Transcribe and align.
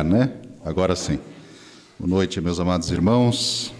né? 0.00 0.32
Agora 0.64 0.96
sim. 0.96 1.18
Boa 1.98 2.08
noite, 2.08 2.40
meus 2.40 2.58
amados 2.58 2.90
irmãos. 2.90 3.74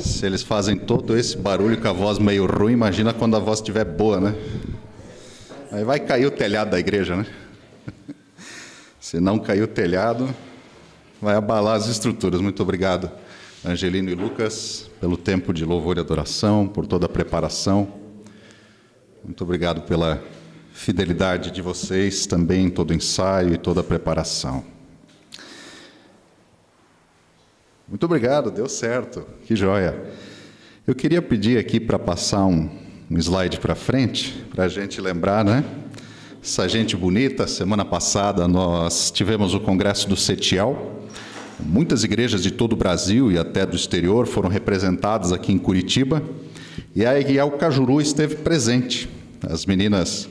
Se 0.00 0.24
eles 0.24 0.44
fazem 0.44 0.78
todo 0.78 1.16
esse 1.18 1.36
barulho 1.36 1.76
com 1.80 1.88
a 1.88 1.92
voz 1.92 2.20
meio 2.20 2.46
ruim, 2.46 2.74
imagina 2.74 3.12
quando 3.12 3.34
a 3.34 3.40
voz 3.40 3.58
estiver 3.58 3.84
boa, 3.84 4.20
né? 4.20 4.36
Aí 5.72 5.82
vai 5.82 5.98
cair 5.98 6.26
o 6.26 6.30
telhado 6.30 6.70
da 6.70 6.78
igreja, 6.78 7.16
né? 7.16 7.26
Se 9.00 9.18
não 9.18 9.36
cair 9.36 9.62
o 9.62 9.66
telhado, 9.66 10.32
vai 11.20 11.34
abalar 11.34 11.74
as 11.74 11.88
estruturas. 11.88 12.40
Muito 12.40 12.62
obrigado, 12.62 13.10
Angelino 13.64 14.10
e 14.10 14.14
Lucas, 14.14 14.88
pelo 15.00 15.16
tempo 15.16 15.52
de 15.52 15.64
louvor 15.64 15.96
e 15.96 16.00
adoração, 16.00 16.68
por 16.68 16.86
toda 16.86 17.06
a 17.06 17.08
preparação. 17.08 17.94
Muito 19.24 19.42
obrigado 19.42 19.80
pela 19.82 20.22
fidelidade 20.80 21.50
de 21.50 21.60
vocês 21.60 22.24
também 22.24 22.64
em 22.64 22.70
todo 22.70 22.94
ensaio 22.94 23.52
e 23.52 23.58
toda 23.58 23.82
preparação. 23.82 24.64
Muito 27.86 28.04
obrigado, 28.04 28.50
deu 28.50 28.66
certo, 28.66 29.26
que 29.44 29.54
joia. 29.54 30.02
Eu 30.86 30.94
queria 30.94 31.20
pedir 31.20 31.58
aqui 31.58 31.78
para 31.78 31.98
passar 31.98 32.46
um, 32.46 32.70
um 33.10 33.18
slide 33.18 33.60
para 33.60 33.74
frente, 33.74 34.42
para 34.54 34.64
a 34.64 34.68
gente 34.68 35.02
lembrar, 35.02 35.44
né? 35.44 35.62
Essa 36.42 36.66
gente 36.66 36.96
bonita, 36.96 37.46
semana 37.46 37.84
passada 37.84 38.48
nós 38.48 39.10
tivemos 39.10 39.52
o 39.52 39.60
congresso 39.60 40.08
do 40.08 40.16
CETIEL, 40.16 41.04
muitas 41.62 42.04
igrejas 42.04 42.42
de 42.42 42.52
todo 42.52 42.72
o 42.72 42.76
Brasil 42.76 43.30
e 43.30 43.36
até 43.36 43.66
do 43.66 43.76
exterior 43.76 44.26
foram 44.26 44.48
representadas 44.48 45.30
aqui 45.30 45.52
em 45.52 45.58
Curitiba, 45.58 46.22
e 46.96 47.04
a 47.04 47.20
Iguiel 47.20 47.50
Cajuru 47.50 48.00
esteve 48.00 48.36
presente. 48.36 49.10
As 49.46 49.66
meninas 49.66 50.26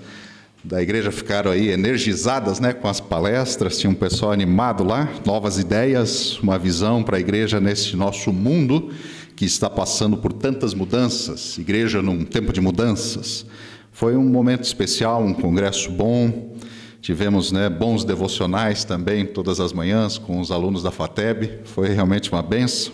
da 0.64 0.82
igreja 0.82 1.12
ficaram 1.12 1.52
aí 1.52 1.70
energizadas 1.70 2.60
né, 2.60 2.74
com 2.74 2.88
as 2.88 3.00
palestras, 3.00 3.78
tinha 3.78 3.90
um 3.90 3.96
pessoal 3.96 4.32
animado 4.32 4.84
lá, 4.84 5.10
novas 5.26 5.58
ideias, 5.58 6.38
uma 6.40 6.60
visão 6.60 7.02
para 7.02 7.18
a 7.18 7.20
igreja 7.20 7.62
nesse 7.62 7.96
nosso 7.96 8.34
mundo 8.34 8.90
que 9.38 9.46
está 9.46 9.70
passando 9.70 10.18
por 10.18 10.34
tantas 10.34 10.74
mudanças, 10.74 11.58
igreja 11.58 12.02
num 12.02 12.26
tempo 12.26 12.52
de 12.52 12.60
mudanças. 12.60 13.46
Foi 13.94 14.18
um 14.18 14.28
momento 14.28 14.64
especial, 14.64 15.24
um 15.24 15.34
congresso 15.34 15.90
bom, 15.92 16.54
tivemos 17.02 17.54
né, 17.54 17.70
bons 17.70 18.04
devocionais 18.04 18.84
também 18.84 19.26
todas 19.26 19.62
as 19.62 19.72
manhãs 19.72 20.18
com 20.18 20.42
os 20.42 20.52
alunos 20.52 20.84
da 20.84 20.92
FATEB, 20.92 21.60
foi 21.64 21.88
realmente 21.88 22.30
uma 22.32 22.44
benção. 22.44 22.94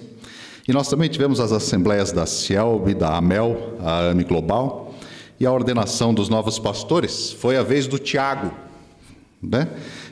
E 0.67 0.73
nós 0.73 0.87
também 0.87 1.09
tivemos 1.09 1.39
as 1.39 1.51
assembleias 1.51 2.11
da 2.11 2.27
CIELB, 2.27 2.93
da 2.93 3.17
AMEL, 3.17 3.77
a 3.79 4.09
AME 4.09 4.23
Global, 4.23 4.84
e 5.39 5.45
a 5.45 5.51
ordenação 5.51 6.13
dos 6.13 6.29
novos 6.29 6.57
pastores, 6.57 7.31
foi 7.31 7.57
a 7.57 7.63
vez 7.63 7.87
do 7.87 7.99
Tiago, 7.99 8.51
né? 9.41 9.67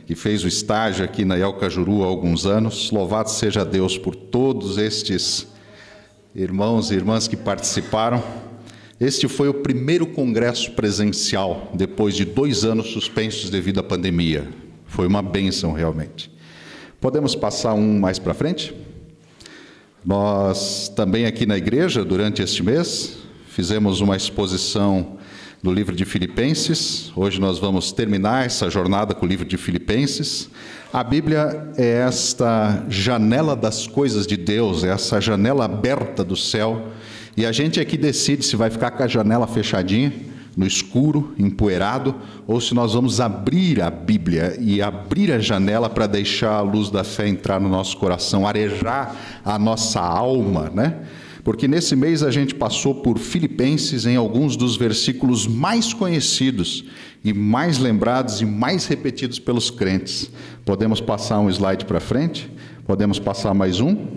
que 0.05 0.15
fez 0.15 0.43
o 0.43 0.47
estágio 0.47 1.05
aqui 1.05 1.23
na 1.23 1.37
El 1.37 1.53
Cajuru 1.53 2.03
há 2.03 2.07
alguns 2.07 2.45
anos. 2.45 2.91
Louvado 2.91 3.29
seja 3.29 3.63
Deus 3.63 3.97
por 3.97 4.15
todos 4.15 4.77
estes 4.77 5.47
irmãos 6.35 6.91
e 6.91 6.95
irmãs 6.95 7.27
que 7.27 7.37
participaram. 7.37 8.21
Este 8.99 9.27
foi 9.27 9.47
o 9.47 9.53
primeiro 9.53 10.05
congresso 10.05 10.71
presencial 10.71 11.71
depois 11.73 12.15
de 12.15 12.25
dois 12.25 12.63
anos 12.63 12.91
suspensos 12.91 13.49
devido 13.49 13.79
à 13.79 13.83
pandemia. 13.83 14.47
Foi 14.85 15.07
uma 15.07 15.21
bênção 15.21 15.71
realmente. 15.71 16.31
Podemos 16.99 17.35
passar 17.35 17.73
um 17.73 17.99
mais 17.99 18.19
para 18.19 18.33
frente? 18.33 18.73
Nós 20.05 20.89
também 20.89 21.25
aqui 21.25 21.45
na 21.45 21.57
igreja, 21.57 22.03
durante 22.03 22.41
este 22.41 22.61
mês, 22.61 23.17
Fizemos 23.53 24.01
uma 24.01 24.15
exposição 24.15 25.09
do 25.61 25.71
livro 25.71 25.95
de 25.95 26.05
Filipenses. 26.05 27.11
Hoje 27.15 27.39
nós 27.39 27.59
vamos 27.59 27.91
terminar 27.91 28.47
essa 28.47 28.67
jornada 28.67 29.13
com 29.13 29.27
o 29.27 29.29
livro 29.29 29.45
de 29.45 29.57
Filipenses. 29.57 30.49
A 30.91 31.03
Bíblia 31.03 31.69
é 31.77 31.99
esta 31.99 32.83
janela 32.89 33.55
das 33.55 33.85
coisas 33.85 34.25
de 34.25 34.37
Deus, 34.37 34.83
é 34.83 34.87
essa 34.87 35.21
janela 35.21 35.65
aberta 35.65 36.23
do 36.23 36.35
céu. 36.35 36.87
E 37.37 37.45
a 37.45 37.51
gente 37.51 37.79
aqui 37.79 37.95
decide 37.95 38.43
se 38.43 38.55
vai 38.55 38.71
ficar 38.71 38.89
com 38.89 39.03
a 39.03 39.07
janela 39.07 39.45
fechadinha, 39.45 40.11
no 40.57 40.65
escuro, 40.65 41.35
empoeirado, 41.37 42.15
ou 42.47 42.59
se 42.59 42.73
nós 42.73 42.95
vamos 42.95 43.21
abrir 43.21 43.83
a 43.83 43.91
Bíblia 43.91 44.57
e 44.59 44.81
abrir 44.81 45.31
a 45.31 45.37
janela 45.37 45.91
para 45.91 46.07
deixar 46.07 46.53
a 46.53 46.61
luz 46.61 46.89
da 46.89 47.03
fé 47.03 47.27
entrar 47.27 47.61
no 47.61 47.69
nosso 47.69 47.97
coração, 47.97 48.47
arejar 48.47 49.15
a 49.45 49.59
nossa 49.59 49.99
alma, 49.99 50.71
né? 50.73 51.03
Porque 51.43 51.67
nesse 51.67 51.95
mês 51.95 52.23
a 52.23 52.31
gente 52.31 52.55
passou 52.55 52.95
por 52.95 53.19
Filipenses 53.19 54.05
em 54.05 54.15
alguns 54.15 54.55
dos 54.55 54.77
versículos 54.77 55.45
mais 55.45 55.93
conhecidos 55.93 56.85
e 57.23 57.33
mais 57.33 57.77
lembrados 57.77 58.41
e 58.41 58.45
mais 58.45 58.85
repetidos 58.85 59.39
pelos 59.39 59.69
crentes. 59.69 60.31
Podemos 60.63 61.01
passar 61.01 61.39
um 61.39 61.49
slide 61.49 61.85
para 61.85 61.99
frente? 61.99 62.49
Podemos 62.85 63.19
passar 63.19 63.53
mais 63.53 63.81
um? 63.81 64.07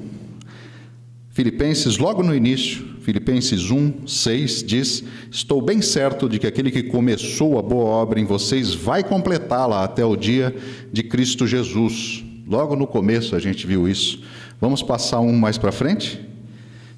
Filipenses, 1.31 1.99
logo 1.99 2.23
no 2.23 2.35
início, 2.35 2.83
Filipenses 3.03 3.71
1, 3.71 4.07
6 4.07 4.63
diz: 4.63 5.05
Estou 5.31 5.61
bem 5.61 5.83
certo 5.83 6.29
de 6.29 6.39
que 6.39 6.47
aquele 6.47 6.71
que 6.71 6.85
começou 6.85 7.59
a 7.59 7.63
boa 7.63 7.85
obra 7.85 8.19
em 8.19 8.25
vocês 8.25 8.73
vai 8.73 9.05
completá-la 9.05 9.85
até 9.85 10.05
o 10.05 10.17
dia 10.17 10.57
de 10.93 11.03
Cristo 11.03 11.47
Jesus. 11.47 12.25
Logo 12.49 12.75
no 12.75 12.87
começo 12.87 13.37
a 13.37 13.39
gente 13.39 13.67
viu 13.67 13.87
isso. 13.87 14.23
Vamos 14.61 14.83
passar 14.83 15.21
um 15.21 15.37
mais 15.37 15.59
para 15.59 15.71
frente? 15.71 16.26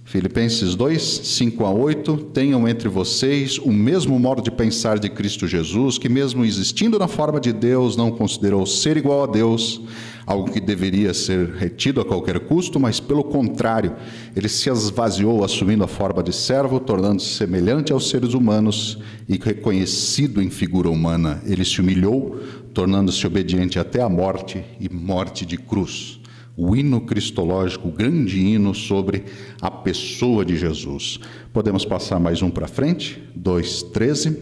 Filipenses 0.08 0.74
2, 0.74 1.02
5 1.02 1.66
a 1.66 1.70
8, 1.70 2.16
tenham 2.32 2.66
entre 2.66 2.88
vocês 2.88 3.58
o 3.58 3.70
mesmo 3.70 4.18
modo 4.18 4.40
de 4.40 4.50
pensar 4.50 4.98
de 4.98 5.10
Cristo 5.10 5.46
Jesus, 5.46 5.98
que 5.98 6.08
mesmo 6.08 6.46
existindo 6.46 6.98
na 6.98 7.06
forma 7.06 7.38
de 7.38 7.52
Deus, 7.52 7.94
não 7.94 8.10
considerou 8.10 8.64
ser 8.64 8.96
igual 8.96 9.24
a 9.24 9.26
Deus, 9.26 9.82
algo 10.24 10.50
que 10.50 10.60
deveria 10.60 11.12
ser 11.12 11.50
retido 11.50 12.00
a 12.00 12.06
qualquer 12.06 12.40
custo, 12.40 12.80
mas 12.80 12.98
pelo 12.98 13.22
contrário, 13.22 13.96
ele 14.34 14.48
se 14.48 14.70
esvaziou 14.70 15.44
assumindo 15.44 15.84
a 15.84 15.88
forma 15.88 16.22
de 16.22 16.32
servo, 16.32 16.80
tornando-se 16.80 17.34
semelhante 17.34 17.92
aos 17.92 18.08
seres 18.08 18.32
humanos 18.32 18.98
e 19.28 19.36
reconhecido 19.36 20.40
em 20.40 20.48
figura 20.48 20.88
humana. 20.88 21.42
Ele 21.44 21.66
se 21.66 21.82
humilhou, 21.82 22.40
tornando-se 22.72 23.26
obediente 23.26 23.78
até 23.78 24.00
a 24.00 24.08
morte 24.08 24.64
e 24.80 24.88
morte 24.88 25.44
de 25.44 25.58
cruz 25.58 26.17
o 26.60 26.74
hino 26.74 27.00
cristológico, 27.02 27.86
o 27.86 27.92
grande 27.92 28.40
hino 28.40 28.74
sobre 28.74 29.22
a 29.62 29.70
pessoa 29.70 30.44
de 30.44 30.56
Jesus. 30.56 31.20
Podemos 31.52 31.84
passar 31.84 32.18
mais 32.18 32.42
um 32.42 32.50
para 32.50 32.66
frente? 32.66 33.22
2,13. 33.38 34.36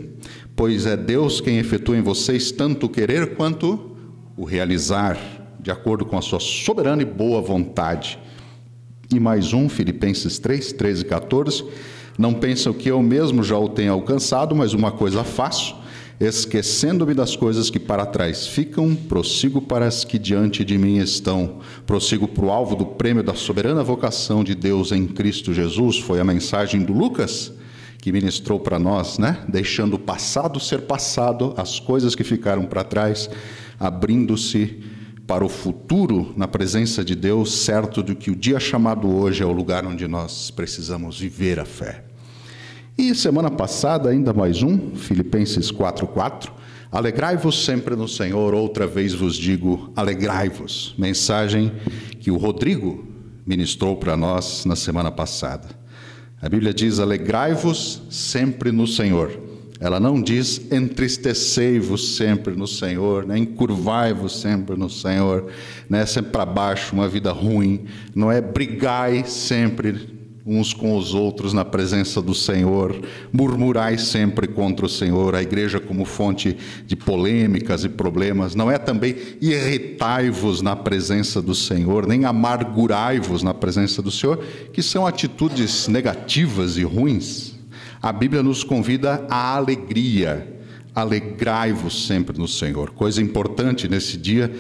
Pois 0.57 0.87
é 0.87 0.97
Deus 0.97 1.43
quem 1.43 1.59
efetua 1.59 1.95
em 1.95 2.01
vocês 2.01 2.51
tanto 2.51 2.87
o 2.87 2.89
querer 2.89 3.37
quanto 3.37 3.95
o 4.35 4.45
realizar, 4.45 5.19
de 5.61 5.71
acordo 5.71 6.07
com 6.07 6.17
a 6.17 6.23
sua 6.23 6.41
soberana 6.41 7.03
e 7.03 7.05
boa 7.05 7.43
vontade. 7.43 8.19
E 9.15 9.21
mais 9.21 9.53
um, 9.53 9.69
Filipenses 9.69 10.39
3, 10.39 10.73
13 10.73 11.03
e 11.03 11.05
14. 11.05 11.65
Não 12.19 12.33
pensam 12.33 12.73
que 12.73 12.91
eu 12.91 13.03
mesmo 13.03 13.43
já 13.43 13.59
o 13.59 13.69
tenha 13.69 13.91
alcançado, 13.91 14.57
mas 14.57 14.73
uma 14.73 14.91
coisa 14.91 15.23
faço 15.23 15.77
Esquecendo-me 16.19 17.13
das 17.13 17.37
coisas 17.37 17.69
que 17.69 17.79
para 17.79 18.07
trás 18.07 18.47
ficam, 18.47 18.95
prossigo 18.95 19.61
para 19.61 19.87
as 19.87 20.03
que 20.03 20.19
diante 20.19 20.65
de 20.65 20.79
mim 20.79 20.97
estão. 20.97 21.59
Prossigo 21.87 22.27
para 22.27 22.45
o 22.47 22.51
alvo 22.51 22.75
do 22.75 22.87
prêmio 22.87 23.23
da 23.23 23.35
soberana 23.35 23.85
vocação 23.85 24.43
de 24.43 24.55
Deus 24.55 24.93
em 24.93 25.07
Cristo 25.07 25.53
Jesus. 25.53 25.99
Foi 25.99 26.19
a 26.19 26.25
mensagem 26.25 26.83
do 26.83 26.95
Lucas 26.95 27.53
que 27.99 28.11
ministrou 28.11 28.59
para 28.59 28.79
nós, 28.79 29.19
né? 29.19 29.45
Deixando 29.47 29.95
o 29.95 29.99
passado 29.99 30.59
ser 30.59 30.83
passado, 30.83 31.53
as 31.57 31.79
coisas 31.79 32.15
que 32.15 32.25
ficaram 32.25 32.65
para 32.65 32.83
trás, 32.83 33.29
abrindo-se 33.79 34.81
para 35.27 35.45
o 35.45 35.49
futuro 35.51 36.33
na 36.35 36.49
presença 36.49 37.05
de 37.05 37.15
Deus, 37.15 37.53
certo 37.53 38.03
de 38.03 38.15
que 38.15 38.31
o 38.31 38.37
dia 38.37 38.61
chamado 38.61 39.07
hoje 39.09 39.43
é 39.43 39.47
o 39.47 39.53
lugar 39.53 39.85
onde 39.85 40.07
nós 40.09 40.51
precisamos 40.51 41.19
viver 41.19 41.59
a 41.59 41.65
fé. 41.65 42.05
E 42.99 43.15
semana 43.15 43.51
passada, 43.51 44.09
ainda 44.09 44.33
mais 44.33 44.63
um, 44.63 44.97
Filipenses 44.97 45.71
4,4. 45.71 46.51
Alegrai-vos 46.91 47.63
sempre 47.63 47.95
no 47.95 48.09
Senhor, 48.09 48.55
outra 48.55 48.87
vez 48.87 49.13
vos 49.13 49.37
digo, 49.37 49.93
alegrai-vos. 49.95 50.95
Mensagem 50.97 51.73
que 52.21 52.31
o 52.31 52.39
Rodrigo 52.39 53.07
ministrou 53.47 53.97
para 53.97 54.17
nós 54.17 54.65
na 54.65 54.75
semana 54.75 55.11
passada. 55.11 55.69
A 56.41 56.49
Bíblia 56.49 56.73
diz: 56.73 56.99
alegrai-vos 56.99 58.03
sempre 58.09 58.73
no 58.73 58.87
Senhor. 58.87 59.31
Ela 59.79 60.01
não 60.01 60.23
diz 60.23 60.73
entristecei-vos 60.73 62.17
sempre 62.17 62.55
no 62.55 62.67
Senhor, 62.67 63.27
né? 63.27 63.37
encurvai-vos 63.37 64.41
sempre 64.41 64.75
no 64.75 64.89
Senhor, 64.89 65.53
né? 65.87 66.07
sempre 66.07 66.31
para 66.31 66.47
baixo, 66.47 66.95
uma 66.95 67.07
vida 67.07 67.31
ruim. 67.31 67.85
Não 68.15 68.33
é 68.33 68.41
brigai 68.41 69.25
sempre 69.27 70.16
uns 70.47 70.73
com 70.73 70.97
os 70.97 71.13
outros 71.13 71.53
na 71.53 71.65
presença 71.65 72.23
do 72.23 72.33
Senhor, 72.33 72.95
murmurai 73.33 73.99
sempre 73.99 74.47
contra 74.47 74.87
o 74.87 74.89
Senhor, 74.89 75.35
a 75.35 75.43
igreja 75.43 75.81
como 75.81 76.05
fonte 76.05 76.57
de 76.87 76.95
polêmicas 76.95 77.83
e 77.83 77.89
problemas, 77.89 78.55
não 78.55 78.71
é 78.71 78.79
também 78.79 79.17
irritai-vos 79.41 80.63
na 80.63 80.77
presença 80.77 81.43
do 81.43 81.55
Senhor, 81.55 82.07
nem 82.07 82.25
amargurai-vos 82.25 83.43
na 83.43 83.53
presença 83.53 84.01
do 84.01 84.11
Senhor, 84.11 84.39
que 84.73 84.83
são 84.83 85.05
atitudes 85.05 85.89
negativas 85.89 86.77
e 86.77 86.85
ruins. 86.85 87.57
A 88.01 88.13
Bíblia 88.13 88.43
nos 88.43 88.63
convida 88.63 89.27
à 89.29 89.57
alegria, 89.57 90.61
alegrai-vos 90.95 92.07
sempre 92.07 92.39
no 92.39 92.47
Senhor. 92.47 92.91
Coisa 92.91 93.21
importante 93.21 93.89
nesse 93.89 94.17
dia 94.17 94.55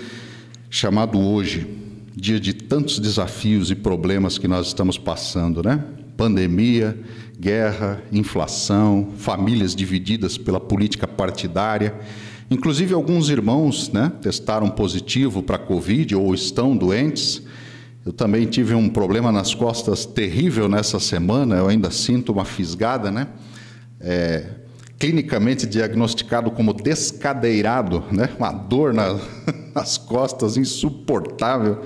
chamado 0.69 1.19
hoje, 1.21 1.86
dia 2.17 2.41
de 2.41 2.55
tantos 2.55 2.99
desafios 2.99 3.71
e 3.71 3.75
problemas 3.75 4.39
que 4.39 4.49
nós 4.49 4.69
estamos 4.69 4.97
passando, 4.97 5.63
né? 5.63 5.85
Pandemia, 6.17 6.99
guerra, 7.39 8.03
inflação, 8.11 9.13
famílias 9.19 9.75
divididas 9.75 10.39
pela 10.39 10.59
política 10.59 11.07
partidária. 11.07 11.95
Inclusive, 12.51 12.95
alguns 12.95 13.29
irmãos 13.29 13.93
né, 13.93 14.11
testaram 14.23 14.71
positivo 14.71 15.43
para 15.43 15.57
a 15.57 15.59
Covid 15.59 16.17
ou 16.17 16.33
estão 16.33 16.75
doentes. 16.75 17.43
Eu 18.05 18.15
também 18.15 18.47
tive 18.47 18.75
um 18.75 18.89
problema 18.89 19.31
nas 19.31 19.55
costas 19.55 20.07
terrível 20.07 20.71
nessa 20.71 20.99
semana, 20.99 21.57
eu 21.57 21.69
ainda 21.69 21.91
sinto 21.91 22.33
uma 22.33 22.47
fisgada, 22.47 23.11
né? 23.11 23.27
É, 24.01 24.47
clinicamente 24.99 25.67
diagnosticado 25.67 26.51
como 26.51 26.73
descadeirado, 26.73 28.05
né? 28.11 28.31
uma 28.39 28.53
dor 28.53 28.95
na, 28.95 29.19
nas 29.75 29.99
costas 29.99 30.57
insuportável, 30.57 31.83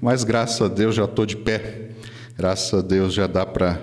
mas 0.00 0.24
graças 0.24 0.62
a 0.62 0.68
Deus 0.68 0.94
já 0.94 1.04
estou 1.04 1.26
de 1.26 1.36
pé. 1.36 1.90
Graças 2.36 2.74
a 2.74 2.82
Deus 2.82 3.14
já 3.14 3.26
dá 3.26 3.46
para 3.46 3.80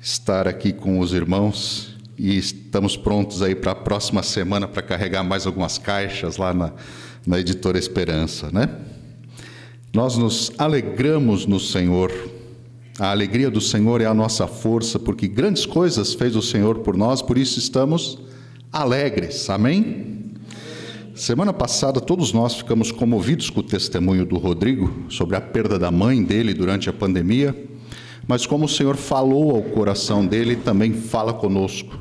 estar 0.00 0.48
aqui 0.48 0.72
com 0.72 1.00
os 1.00 1.12
irmãos 1.12 1.96
e 2.16 2.36
estamos 2.38 2.96
prontos 2.96 3.42
aí 3.42 3.54
para 3.54 3.72
a 3.72 3.74
próxima 3.74 4.22
semana 4.22 4.66
para 4.66 4.80
carregar 4.80 5.22
mais 5.22 5.46
algumas 5.46 5.76
caixas 5.76 6.36
lá 6.36 6.54
na, 6.54 6.72
na 7.26 7.38
editora 7.38 7.78
Esperança, 7.78 8.50
né? 8.52 8.68
Nós 9.92 10.16
nos 10.16 10.52
alegramos 10.56 11.46
no 11.46 11.58
Senhor. 11.58 12.12
A 13.00 13.12
alegria 13.12 13.50
do 13.50 13.62
Senhor 13.62 14.02
é 14.02 14.04
a 14.04 14.12
nossa 14.12 14.46
força, 14.46 14.98
porque 14.98 15.26
grandes 15.26 15.64
coisas 15.64 16.12
fez 16.12 16.36
o 16.36 16.42
Senhor 16.42 16.80
por 16.80 16.98
nós, 16.98 17.22
por 17.22 17.38
isso 17.38 17.58
estamos 17.58 18.18
alegres. 18.70 19.48
Amém? 19.48 20.34
Semana 21.14 21.50
passada, 21.50 21.98
todos 21.98 22.34
nós 22.34 22.56
ficamos 22.56 22.92
comovidos 22.92 23.48
com 23.48 23.60
o 23.60 23.62
testemunho 23.62 24.26
do 24.26 24.36
Rodrigo 24.36 24.92
sobre 25.08 25.34
a 25.34 25.40
perda 25.40 25.78
da 25.78 25.90
mãe 25.90 26.22
dele 26.22 26.52
durante 26.52 26.90
a 26.90 26.92
pandemia, 26.92 27.56
mas 28.28 28.44
como 28.44 28.66
o 28.66 28.68
Senhor 28.68 28.96
falou 28.96 29.52
ao 29.56 29.62
coração 29.62 30.26
dele, 30.26 30.56
também 30.56 30.92
fala 30.92 31.32
conosco. 31.32 31.98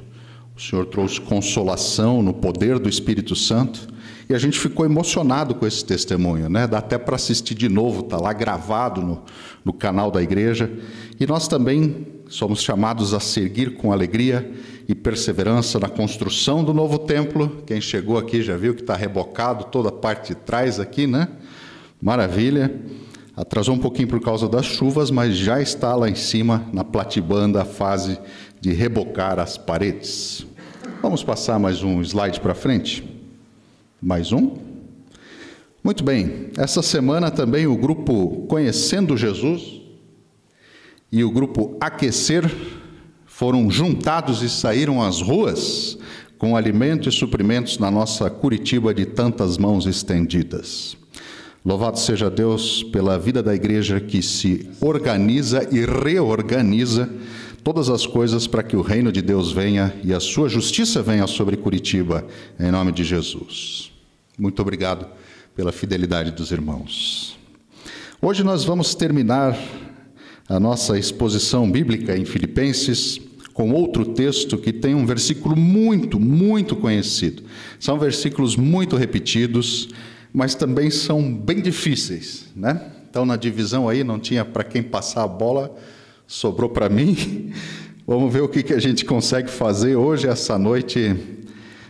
O 0.53 0.59
Senhor 0.59 0.85
trouxe 0.85 1.21
consolação 1.21 2.21
no 2.21 2.33
poder 2.33 2.77
do 2.77 2.89
Espírito 2.89 3.37
Santo 3.37 3.87
e 4.29 4.35
a 4.35 4.37
gente 4.37 4.59
ficou 4.59 4.85
emocionado 4.85 5.55
com 5.55 5.65
esse 5.65 5.83
testemunho, 5.83 6.47
né? 6.47 6.67
Dá 6.67 6.77
até 6.77 6.99
para 6.99 7.15
assistir 7.15 7.55
de 7.55 7.67
novo, 7.67 8.03
tá 8.03 8.15
lá 8.15 8.31
gravado 8.31 9.01
no, 9.01 9.23
no 9.65 9.73
canal 9.73 10.11
da 10.11 10.21
igreja. 10.21 10.71
E 11.19 11.25
nós 11.25 11.47
também 11.47 12.05
somos 12.29 12.61
chamados 12.61 13.15
a 13.15 13.19
seguir 13.19 13.75
com 13.77 13.91
alegria 13.91 14.47
e 14.87 14.93
perseverança 14.93 15.79
na 15.79 15.89
construção 15.89 16.63
do 16.63 16.75
novo 16.75 16.99
templo. 16.99 17.63
Quem 17.65 17.81
chegou 17.81 18.19
aqui 18.19 18.43
já 18.43 18.55
viu 18.55 18.75
que 18.75 18.81
está 18.81 18.95
rebocado 18.95 19.63
toda 19.63 19.89
a 19.89 19.91
parte 19.91 20.29
de 20.29 20.35
trás 20.35 20.79
aqui, 20.79 21.07
né? 21.07 21.27
Maravilha. 21.99 22.71
Atrasou 23.35 23.73
um 23.73 23.79
pouquinho 23.79 24.09
por 24.09 24.21
causa 24.21 24.47
das 24.47 24.65
chuvas, 24.67 25.09
mas 25.09 25.35
já 25.35 25.59
está 25.59 25.95
lá 25.95 26.07
em 26.07 26.13
cima, 26.13 26.65
na 26.71 26.83
platibanda, 26.83 27.63
a 27.63 27.65
fase 27.65 28.19
de 28.61 28.73
rebocar 28.73 29.39
as 29.39 29.57
paredes. 29.57 30.45
Vamos 31.01 31.23
passar 31.23 31.57
mais 31.57 31.81
um 31.81 31.99
slide 32.03 32.39
para 32.39 32.53
frente? 32.53 33.18
Mais 34.01 34.31
um? 34.31 34.55
Muito 35.83 36.05
bem, 36.05 36.51
essa 36.57 36.81
semana 36.81 37.29
também 37.29 37.67
o 37.67 37.75
grupo 37.75 38.45
Conhecendo 38.47 39.17
Jesus 39.17 39.81
e 41.11 41.21
o 41.21 41.29
grupo 41.29 41.75
Aquecer 41.81 42.49
foram 43.25 43.69
juntados 43.69 44.41
e 44.41 44.49
saíram 44.49 45.01
às 45.01 45.21
ruas 45.21 45.97
com 46.37 46.55
alimento 46.55 47.09
e 47.09 47.11
suprimentos 47.11 47.77
na 47.77 47.91
nossa 47.91 48.29
Curitiba 48.29 48.93
de 48.93 49.05
tantas 49.05 49.57
mãos 49.57 49.85
estendidas. 49.85 50.95
Louvado 51.65 51.99
seja 51.99 52.29
Deus 52.29 52.83
pela 52.83 53.19
vida 53.19 53.43
da 53.43 53.53
igreja 53.53 53.99
que 53.99 54.21
se 54.21 54.69
organiza 54.79 55.67
e 55.69 55.85
reorganiza 55.85 57.09
todas 57.63 57.89
as 57.89 58.05
coisas 58.05 58.47
para 58.47 58.63
que 58.63 58.75
o 58.75 58.81
reino 58.81 59.11
de 59.11 59.21
Deus 59.21 59.51
venha 59.51 59.93
e 60.03 60.13
a 60.13 60.19
sua 60.19 60.49
justiça 60.49 61.01
venha 61.01 61.27
sobre 61.27 61.57
Curitiba, 61.57 62.25
em 62.59 62.71
nome 62.71 62.91
de 62.91 63.03
Jesus. 63.03 63.91
Muito 64.37 64.61
obrigado 64.61 65.07
pela 65.55 65.71
fidelidade 65.71 66.31
dos 66.31 66.51
irmãos. 66.51 67.37
Hoje 68.21 68.43
nós 68.43 68.63
vamos 68.63 68.95
terminar 68.95 69.57
a 70.47 70.59
nossa 70.59 70.97
exposição 70.97 71.69
bíblica 71.69 72.17
em 72.17 72.25
Filipenses 72.25 73.19
com 73.53 73.71
outro 73.71 74.05
texto 74.05 74.57
que 74.57 74.71
tem 74.71 74.95
um 74.95 75.05
versículo 75.05 75.55
muito, 75.55 76.19
muito 76.19 76.75
conhecido. 76.75 77.43
São 77.79 77.99
versículos 77.99 78.55
muito 78.55 78.95
repetidos, 78.95 79.89
mas 80.33 80.55
também 80.55 80.89
são 80.89 81.33
bem 81.33 81.61
difíceis, 81.61 82.45
né? 82.55 82.93
Então 83.09 83.25
na 83.25 83.35
divisão 83.35 83.89
aí 83.89 84.03
não 84.03 84.17
tinha 84.17 84.45
para 84.45 84.63
quem 84.63 84.81
passar 84.81 85.23
a 85.23 85.27
bola, 85.27 85.75
sobrou 86.29 86.69
para 86.69 86.87
mim. 86.87 87.51
Vamos 88.05 88.31
ver 88.31 88.41
o 88.41 88.47
que, 88.47 88.61
que 88.61 88.73
a 88.75 88.79
gente 88.79 89.03
consegue 89.03 89.49
fazer 89.49 89.95
hoje, 89.95 90.27
essa 90.27 90.59
noite. 90.59 91.15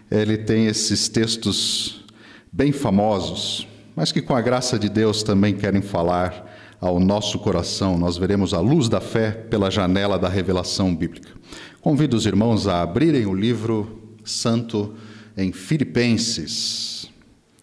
Ele 0.09 0.37
tem 0.37 0.65
esses 0.67 1.09
textos 1.09 2.05
bem 2.49 2.71
famosos, 2.71 3.67
mas 3.93 4.13
que 4.13 4.21
com 4.21 4.33
a 4.33 4.39
graça 4.39 4.79
de 4.79 4.87
Deus 4.87 5.23
também 5.23 5.53
querem 5.53 5.81
falar 5.81 6.77
ao 6.79 7.01
nosso 7.01 7.37
coração. 7.37 7.97
Nós 7.97 8.17
veremos 8.17 8.53
a 8.53 8.61
luz 8.61 8.87
da 8.87 9.01
fé 9.01 9.31
pela 9.31 9.69
janela 9.69 10.17
da 10.17 10.29
revelação 10.29 10.95
bíblica. 10.95 11.29
Convido 11.81 12.15
os 12.15 12.25
irmãos 12.25 12.65
a 12.65 12.81
abrirem 12.81 13.25
o 13.25 13.35
livro 13.35 13.99
santo 14.23 14.95
em 15.35 15.51
Filipenses, 15.51 17.09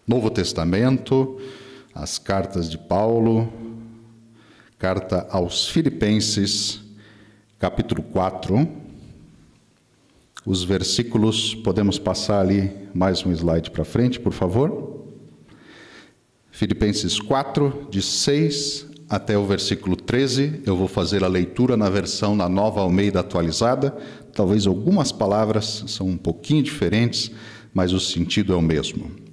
Novo 0.07 0.29
Testamento, 0.29 1.41
as 1.93 2.19
cartas 2.19 2.69
de 2.69 2.77
Paulo, 2.77 3.51
Carta 4.79 5.25
aos 5.31 5.67
Filipenses, 5.67 6.79
capítulo 7.57 8.03
4. 8.03 8.69
Os 10.45 10.63
versículos, 10.63 11.55
podemos 11.55 11.97
passar 11.97 12.41
ali 12.41 12.71
mais 12.93 13.25
um 13.25 13.31
slide 13.31 13.71
para 13.71 13.83
frente, 13.83 14.19
por 14.19 14.31
favor? 14.31 15.03
Filipenses 16.51 17.19
4, 17.19 17.87
de 17.89 18.03
6 18.03 18.85
até 19.09 19.35
o 19.35 19.47
versículo 19.47 19.95
13. 19.95 20.61
Eu 20.63 20.77
vou 20.77 20.87
fazer 20.87 21.23
a 21.23 21.27
leitura 21.27 21.75
na 21.75 21.89
versão 21.89 22.35
na 22.35 22.47
nova 22.47 22.79
Almeida 22.79 23.21
atualizada. 23.21 23.97
Talvez 24.31 24.67
algumas 24.67 25.11
palavras 25.11 25.85
são 25.87 26.05
um 26.05 26.17
pouquinho 26.17 26.61
diferentes, 26.61 27.31
mas 27.73 27.93
o 27.93 27.99
sentido 27.99 28.53
é 28.53 28.55
o 28.55 28.61
mesmo. 28.61 29.26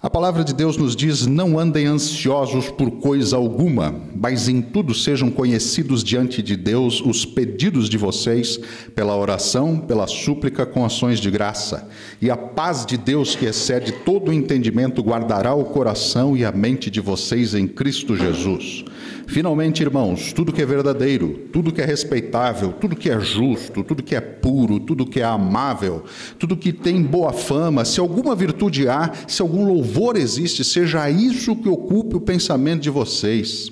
A 0.00 0.08
palavra 0.08 0.44
de 0.44 0.54
Deus 0.54 0.76
nos 0.76 0.94
diz: 0.94 1.26
não 1.26 1.58
andem 1.58 1.86
ansiosos 1.86 2.70
por 2.70 2.88
coisa 2.92 3.36
alguma, 3.36 3.92
mas 4.14 4.48
em 4.48 4.62
tudo 4.62 4.94
sejam 4.94 5.28
conhecidos 5.28 6.04
diante 6.04 6.40
de 6.40 6.54
Deus 6.54 7.00
os 7.00 7.24
pedidos 7.24 7.88
de 7.88 7.98
vocês, 7.98 8.60
pela 8.94 9.16
oração, 9.16 9.76
pela 9.76 10.06
súplica, 10.06 10.64
com 10.64 10.84
ações 10.84 11.18
de 11.18 11.28
graça. 11.32 11.88
E 12.22 12.30
a 12.30 12.36
paz 12.36 12.86
de 12.86 12.96
Deus, 12.96 13.34
que 13.34 13.46
excede 13.46 13.90
todo 13.90 14.28
o 14.28 14.32
entendimento, 14.32 15.02
guardará 15.02 15.52
o 15.52 15.64
coração 15.64 16.36
e 16.36 16.44
a 16.44 16.52
mente 16.52 16.92
de 16.92 17.00
vocês 17.00 17.52
em 17.52 17.66
Cristo 17.66 18.16
Jesus. 18.16 18.84
Finalmente, 19.28 19.82
irmãos, 19.82 20.32
tudo 20.32 20.54
que 20.54 20.62
é 20.62 20.64
verdadeiro, 20.64 21.48
tudo 21.52 21.70
que 21.70 21.82
é 21.82 21.84
respeitável, 21.84 22.72
tudo 22.72 22.96
que 22.96 23.10
é 23.10 23.20
justo, 23.20 23.84
tudo 23.84 24.02
que 24.02 24.16
é 24.16 24.22
puro, 24.22 24.80
tudo 24.80 25.04
que 25.04 25.20
é 25.20 25.24
amável, 25.24 26.02
tudo 26.38 26.56
que 26.56 26.72
tem 26.72 27.02
boa 27.02 27.30
fama, 27.30 27.84
se 27.84 28.00
alguma 28.00 28.34
virtude 28.34 28.88
há, 28.88 29.12
se 29.28 29.42
algum 29.42 29.66
louvor 29.66 30.16
existe, 30.16 30.64
seja 30.64 31.10
isso 31.10 31.54
que 31.54 31.68
ocupe 31.68 32.16
o 32.16 32.22
pensamento 32.22 32.80
de 32.80 32.88
vocês. 32.88 33.70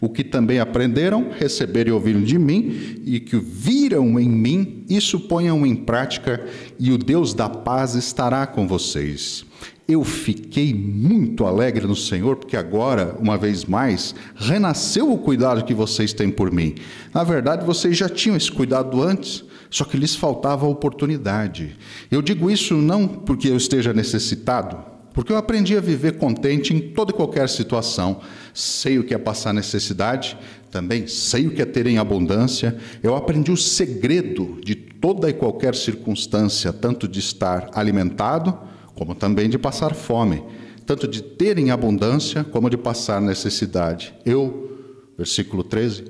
O 0.00 0.08
que 0.08 0.24
também 0.24 0.58
aprenderam, 0.58 1.30
receberam 1.38 1.90
e 1.90 1.92
ouviram 1.92 2.22
de 2.22 2.36
mim, 2.36 3.00
e 3.04 3.20
que 3.20 3.36
viram 3.36 4.18
em 4.18 4.28
mim, 4.28 4.84
isso 4.90 5.20
ponham 5.20 5.64
em 5.64 5.76
prática, 5.76 6.44
e 6.80 6.90
o 6.90 6.98
Deus 6.98 7.32
da 7.32 7.48
paz 7.48 7.94
estará 7.94 8.44
com 8.44 8.66
vocês. 8.66 9.45
Eu 9.88 10.02
fiquei 10.02 10.74
muito 10.74 11.44
alegre 11.44 11.86
no 11.86 11.94
Senhor, 11.94 12.34
porque 12.34 12.56
agora, 12.56 13.16
uma 13.20 13.38
vez 13.38 13.64
mais, 13.64 14.16
renasceu 14.34 15.12
o 15.12 15.18
cuidado 15.18 15.64
que 15.64 15.72
vocês 15.72 16.12
têm 16.12 16.28
por 16.28 16.50
mim. 16.50 16.74
Na 17.14 17.22
verdade, 17.22 17.64
vocês 17.64 17.96
já 17.96 18.08
tinham 18.08 18.36
esse 18.36 18.50
cuidado 18.50 19.00
antes, 19.00 19.44
só 19.70 19.84
que 19.84 19.96
lhes 19.96 20.16
faltava 20.16 20.66
a 20.66 20.68
oportunidade. 20.68 21.76
Eu 22.10 22.20
digo 22.20 22.50
isso 22.50 22.74
não 22.74 23.06
porque 23.06 23.46
eu 23.46 23.56
esteja 23.56 23.92
necessitado, 23.92 24.76
porque 25.14 25.32
eu 25.32 25.36
aprendi 25.36 25.76
a 25.76 25.80
viver 25.80 26.18
contente 26.18 26.74
em 26.74 26.80
toda 26.80 27.12
e 27.12 27.14
qualquer 27.14 27.48
situação. 27.48 28.20
Sei 28.52 28.98
o 28.98 29.04
que 29.04 29.14
é 29.14 29.18
passar 29.18 29.54
necessidade, 29.54 30.36
também 30.68 31.06
sei 31.06 31.46
o 31.46 31.52
que 31.52 31.62
é 31.62 31.64
ter 31.64 31.86
em 31.86 31.98
abundância. 31.98 32.76
Eu 33.04 33.14
aprendi 33.14 33.52
o 33.52 33.56
segredo 33.56 34.58
de 34.64 34.74
toda 34.74 35.30
e 35.30 35.32
qualquer 35.32 35.76
circunstância, 35.76 36.72
tanto 36.72 37.06
de 37.06 37.20
estar 37.20 37.70
alimentado, 37.72 38.58
como 38.96 39.14
também 39.14 39.48
de 39.48 39.58
passar 39.58 39.94
fome, 39.94 40.42
tanto 40.84 41.06
de 41.06 41.22
ter 41.22 41.58
em 41.58 41.70
abundância 41.70 42.42
como 42.42 42.68
de 42.68 42.76
passar 42.76 43.20
necessidade. 43.20 44.14
Eu, 44.24 45.12
versículo 45.16 45.62
13, 45.62 46.04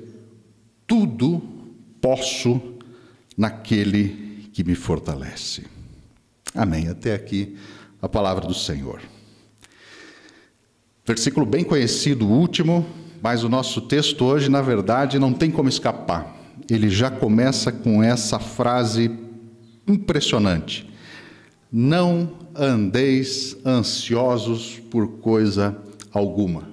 tudo 0.87 1.41
posso 2.01 2.59
naquele 3.37 4.49
que 4.53 4.63
me 4.63 4.73
fortalece. 4.73 5.65
Amém. 6.55 6.87
Até 6.87 7.13
aqui 7.13 7.55
a 8.01 8.09
palavra 8.09 8.47
do 8.47 8.53
Senhor. 8.53 9.01
Versículo 11.05 11.45
bem 11.45 11.63
conhecido, 11.63 12.27
último, 12.27 12.85
mas 13.21 13.43
o 13.43 13.49
nosso 13.49 13.81
texto 13.81 14.25
hoje, 14.25 14.49
na 14.49 14.61
verdade, 14.61 15.19
não 15.19 15.33
tem 15.33 15.51
como 15.51 15.69
escapar. 15.69 16.35
Ele 16.69 16.89
já 16.89 17.09
começa 17.09 17.71
com 17.71 18.01
essa 18.01 18.39
frase 18.39 19.11
impressionante: 19.87 20.86
Não 21.71 22.31
andeis 22.55 23.57
ansiosos 23.65 24.79
por 24.89 25.07
coisa 25.19 25.77
alguma. 26.11 26.69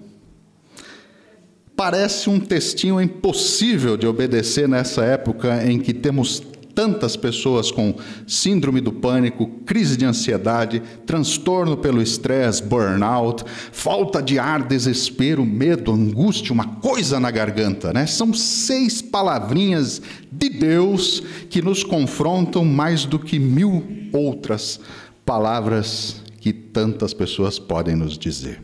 Parece 1.77 2.31
um 2.31 2.39
textinho 2.39 3.01
impossível 3.01 3.97
de 3.97 4.07
obedecer 4.07 4.69
nessa 4.69 5.05
época 5.05 5.65
em 5.69 5.81
que 5.81 5.93
temos 5.93 6.41
tantas 6.75 7.17
pessoas 7.17 7.71
com 7.71 7.95
síndrome 8.27 8.81
do 8.81 8.93
pânico, 8.93 9.47
crise 9.65 9.97
de 9.97 10.05
ansiedade, 10.05 10.83
transtorno 11.07 11.77
pelo 11.77 12.03
estresse, 12.03 12.63
burnout, 12.63 13.45
falta 13.73 14.23
de 14.23 14.39
ar, 14.39 14.63
desespero, 14.63 15.45
medo, 15.45 15.93
angústia, 15.93 16.53
uma 16.53 16.67
coisa 16.67 17.21
na 17.21 17.31
garganta, 17.31 17.93
né? 17.93 18.07
São 18.07 18.35
seis 18.35 19.01
palavrinhas 19.01 20.03
de 20.31 20.49
Deus 20.49 21.23
que 21.49 21.63
nos 21.63 21.85
confrontam 21.85 22.65
mais 22.65 23.05
do 23.05 23.19
que 23.19 23.39
mil 23.39 23.85
outras 24.13 24.81
palavras 25.25 26.17
que 26.41 26.53
tantas 26.53 27.15
pessoas 27.15 27.59
podem 27.59 27.97
nos 27.97 28.19
dizer. 28.19 28.63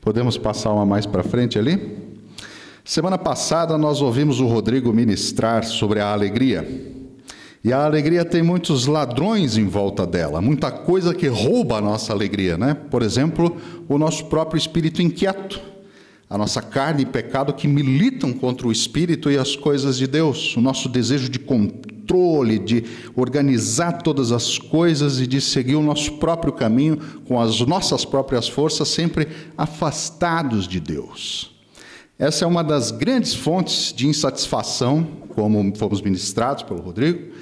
Podemos 0.00 0.38
passar 0.38 0.72
uma 0.72 0.86
mais 0.86 1.04
para 1.04 1.22
frente 1.22 1.58
ali? 1.58 1.98
Semana 2.82 3.18
passada 3.18 3.76
nós 3.76 4.00
ouvimos 4.00 4.40
o 4.40 4.46
Rodrigo 4.46 4.92
ministrar 4.92 5.64
sobre 5.64 6.00
a 6.00 6.12
alegria. 6.12 6.89
E 7.62 7.74
a 7.74 7.84
alegria 7.84 8.24
tem 8.24 8.42
muitos 8.42 8.86
ladrões 8.86 9.58
em 9.58 9.66
volta 9.66 10.06
dela, 10.06 10.40
muita 10.40 10.70
coisa 10.70 11.14
que 11.14 11.26
rouba 11.26 11.76
a 11.76 11.80
nossa 11.80 12.10
alegria, 12.10 12.56
né? 12.56 12.72
Por 12.72 13.02
exemplo, 13.02 13.54
o 13.86 13.98
nosso 13.98 14.24
próprio 14.26 14.56
espírito 14.58 15.02
inquieto, 15.02 15.60
a 16.28 16.38
nossa 16.38 16.62
carne 16.62 17.02
e 17.02 17.06
pecado 17.06 17.52
que 17.52 17.68
militam 17.68 18.32
contra 18.32 18.66
o 18.66 18.72
espírito 18.72 19.30
e 19.30 19.36
as 19.36 19.56
coisas 19.56 19.98
de 19.98 20.06
Deus, 20.06 20.56
o 20.56 20.60
nosso 20.60 20.88
desejo 20.88 21.28
de 21.28 21.38
controle, 21.38 22.58
de 22.58 22.82
organizar 23.14 24.00
todas 24.00 24.32
as 24.32 24.56
coisas 24.56 25.20
e 25.20 25.26
de 25.26 25.38
seguir 25.38 25.74
o 25.74 25.82
nosso 25.82 26.12
próprio 26.14 26.54
caminho 26.54 26.96
com 27.28 27.38
as 27.38 27.60
nossas 27.60 28.06
próprias 28.06 28.48
forças, 28.48 28.88
sempre 28.88 29.28
afastados 29.58 30.66
de 30.66 30.80
Deus. 30.80 31.59
Essa 32.20 32.44
é 32.44 32.46
uma 32.46 32.62
das 32.62 32.90
grandes 32.90 33.34
fontes 33.34 33.94
de 33.94 34.06
insatisfação, 34.06 35.08
como 35.30 35.74
fomos 35.74 36.02
ministrados 36.02 36.62
pelo 36.62 36.82
Rodrigo, 36.82 37.32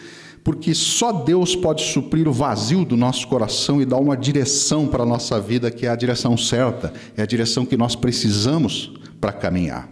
porque 0.44 0.72
só 0.72 1.10
Deus 1.10 1.56
pode 1.56 1.82
suprir 1.82 2.28
o 2.28 2.32
vazio 2.32 2.84
do 2.84 2.96
nosso 2.96 3.26
coração 3.26 3.82
e 3.82 3.84
dar 3.84 3.96
uma 3.96 4.16
direção 4.16 4.86
para 4.86 5.02
a 5.02 5.06
nossa 5.06 5.40
vida 5.40 5.68
que 5.68 5.84
é 5.84 5.88
a 5.88 5.96
direção 5.96 6.36
certa, 6.36 6.92
é 7.16 7.22
a 7.22 7.26
direção 7.26 7.66
que 7.66 7.76
nós 7.76 7.96
precisamos 7.96 8.92
para 9.20 9.32
caminhar. 9.32 9.90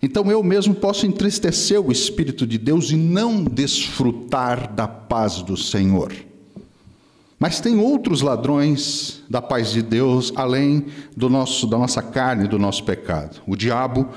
Então 0.00 0.30
eu 0.30 0.40
mesmo 0.44 0.72
posso 0.72 1.04
entristecer 1.04 1.80
o 1.80 1.90
Espírito 1.90 2.46
de 2.46 2.58
Deus 2.58 2.92
e 2.92 2.96
não 2.96 3.42
desfrutar 3.42 4.72
da 4.72 4.86
paz 4.86 5.42
do 5.42 5.56
Senhor. 5.56 6.12
Mas 7.44 7.60
tem 7.60 7.78
outros 7.78 8.22
ladrões 8.22 9.22
da 9.28 9.42
paz 9.42 9.70
de 9.70 9.82
Deus 9.82 10.32
além 10.34 10.86
do 11.14 11.28
nosso, 11.28 11.66
da 11.66 11.76
nossa 11.76 12.00
carne, 12.00 12.48
do 12.48 12.58
nosso 12.58 12.82
pecado. 12.84 13.42
O 13.46 13.54
diabo, 13.54 14.08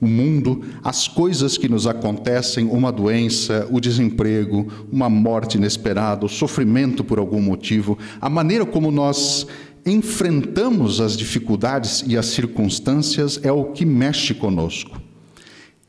o 0.00 0.06
mundo, 0.06 0.62
as 0.84 1.08
coisas 1.08 1.58
que 1.58 1.68
nos 1.68 1.88
acontecem, 1.88 2.64
uma 2.66 2.92
doença, 2.92 3.66
o 3.72 3.80
desemprego, 3.80 4.68
uma 4.92 5.10
morte 5.10 5.56
inesperada, 5.56 6.24
o 6.24 6.28
sofrimento 6.28 7.02
por 7.02 7.18
algum 7.18 7.40
motivo, 7.40 7.98
a 8.20 8.30
maneira 8.30 8.64
como 8.64 8.92
nós 8.92 9.48
enfrentamos 9.84 11.00
as 11.00 11.16
dificuldades 11.16 12.04
e 12.06 12.16
as 12.16 12.26
circunstâncias 12.26 13.40
é 13.42 13.50
o 13.50 13.64
que 13.64 13.84
mexe 13.84 14.32
conosco. 14.32 15.02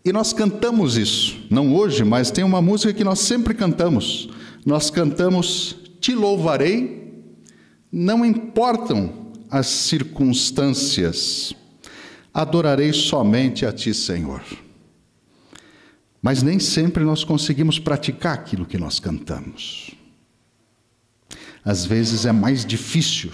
E 0.03 0.11
nós 0.11 0.33
cantamos 0.33 0.97
isso, 0.97 1.45
não 1.47 1.75
hoje, 1.75 2.03
mas 2.03 2.31
tem 2.31 2.43
uma 2.43 2.59
música 2.59 2.91
que 2.91 3.03
nós 3.03 3.19
sempre 3.19 3.53
cantamos. 3.53 4.29
Nós 4.65 4.89
cantamos 4.89 5.86
te 5.99 6.13
louvarei, 6.13 7.07
não 7.91 8.25
importam 8.25 9.27
as 9.49 9.67
circunstâncias, 9.67 11.53
adorarei 12.33 12.93
somente 12.93 13.65
a 13.65 13.71
ti, 13.71 13.93
Senhor. 13.93 14.43
Mas 16.21 16.43
nem 16.43 16.59
sempre 16.59 17.03
nós 17.03 17.23
conseguimos 17.23 17.79
praticar 17.79 18.33
aquilo 18.33 18.65
que 18.65 18.77
nós 18.77 18.99
cantamos. 18.99 19.91
Às 21.63 21.85
vezes 21.85 22.25
é 22.25 22.31
mais 22.31 22.65
difícil 22.65 23.31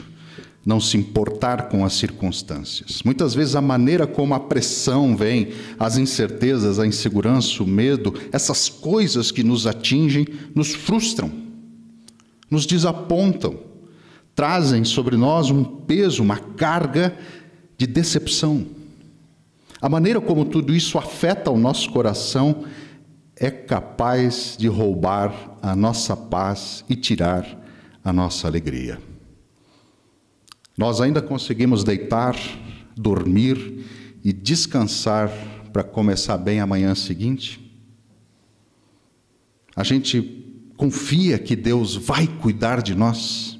não 0.65 0.79
se 0.79 0.95
importar 0.95 1.67
com 1.67 1.83
as 1.83 1.93
circunstâncias. 1.93 3.03
Muitas 3.03 3.33
vezes 3.33 3.55
a 3.55 3.61
maneira 3.61 4.07
como 4.07 4.33
a 4.33 4.39
pressão 4.39 5.15
vem, 5.15 5.49
as 5.77 5.97
incertezas, 5.97 6.79
a 6.79 6.87
insegurança, 6.87 7.61
o 7.61 7.67
medo, 7.67 8.13
essas 8.31 8.69
coisas 8.69 9.29
que 9.29 9.43
nos 9.43 9.67
atingem, 9.67 10.25
nos 10.55 10.73
frustram 10.73 11.42
nos 12.53 12.67
desapontam, 12.67 13.59
trazem 14.35 14.85
sobre 14.85 15.17
nós 15.17 15.49
um 15.49 15.63
peso, 15.63 16.21
uma 16.21 16.37
carga 16.37 17.17
de 17.75 17.87
decepção. 17.87 18.67
A 19.81 19.89
maneira 19.89 20.21
como 20.21 20.45
tudo 20.45 20.73
isso 20.73 20.99
afeta 20.99 21.49
o 21.49 21.57
nosso 21.57 21.89
coração 21.89 22.63
é 23.35 23.49
capaz 23.49 24.55
de 24.57 24.67
roubar 24.67 25.57
a 25.63 25.75
nossa 25.75 26.15
paz 26.15 26.85
e 26.87 26.95
tirar 26.95 27.59
a 28.03 28.13
nossa 28.13 28.47
alegria. 28.47 28.99
Nós 30.77 31.01
ainda 31.01 31.23
conseguimos 31.23 31.83
deitar, 31.83 32.35
dormir 32.95 33.83
e 34.23 34.31
descansar 34.31 35.31
para 35.73 35.83
começar 35.83 36.37
bem 36.37 36.59
a 36.59 36.67
manhã 36.67 36.93
seguinte? 36.93 37.59
A 39.75 39.83
gente 39.83 40.52
confia 40.83 41.39
que 41.39 41.55
Deus 41.55 41.95
vai 41.95 42.27
cuidar 42.27 42.81
de 42.81 42.93
nós. 42.93 43.57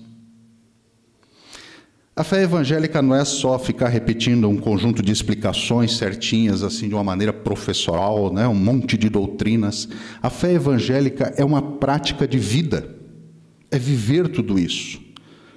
A 2.13 2.21
fé 2.21 2.43
evangélica 2.43 3.01
não 3.01 3.15
é 3.15 3.23
só 3.23 3.57
ficar 3.57 3.87
repetindo 3.87 4.49
um 4.49 4.57
conjunto 4.57 5.01
de 5.01 5.13
explicações 5.13 5.95
certinhas, 5.95 6.63
assim, 6.63 6.89
de 6.89 6.93
uma 6.93 7.03
maneira 7.03 7.31
professoral, 7.31 8.31
né? 8.31 8.45
um 8.45 8.53
monte 8.53 8.97
de 8.97 9.07
doutrinas. 9.07 9.87
A 10.21 10.29
fé 10.29 10.51
evangélica 10.51 11.33
é 11.37 11.45
uma 11.45 11.61
prática 11.61 12.27
de 12.27 12.37
vida, 12.37 12.93
é 13.71 13.79
viver 13.79 14.27
tudo 14.27 14.59
isso. 14.59 14.99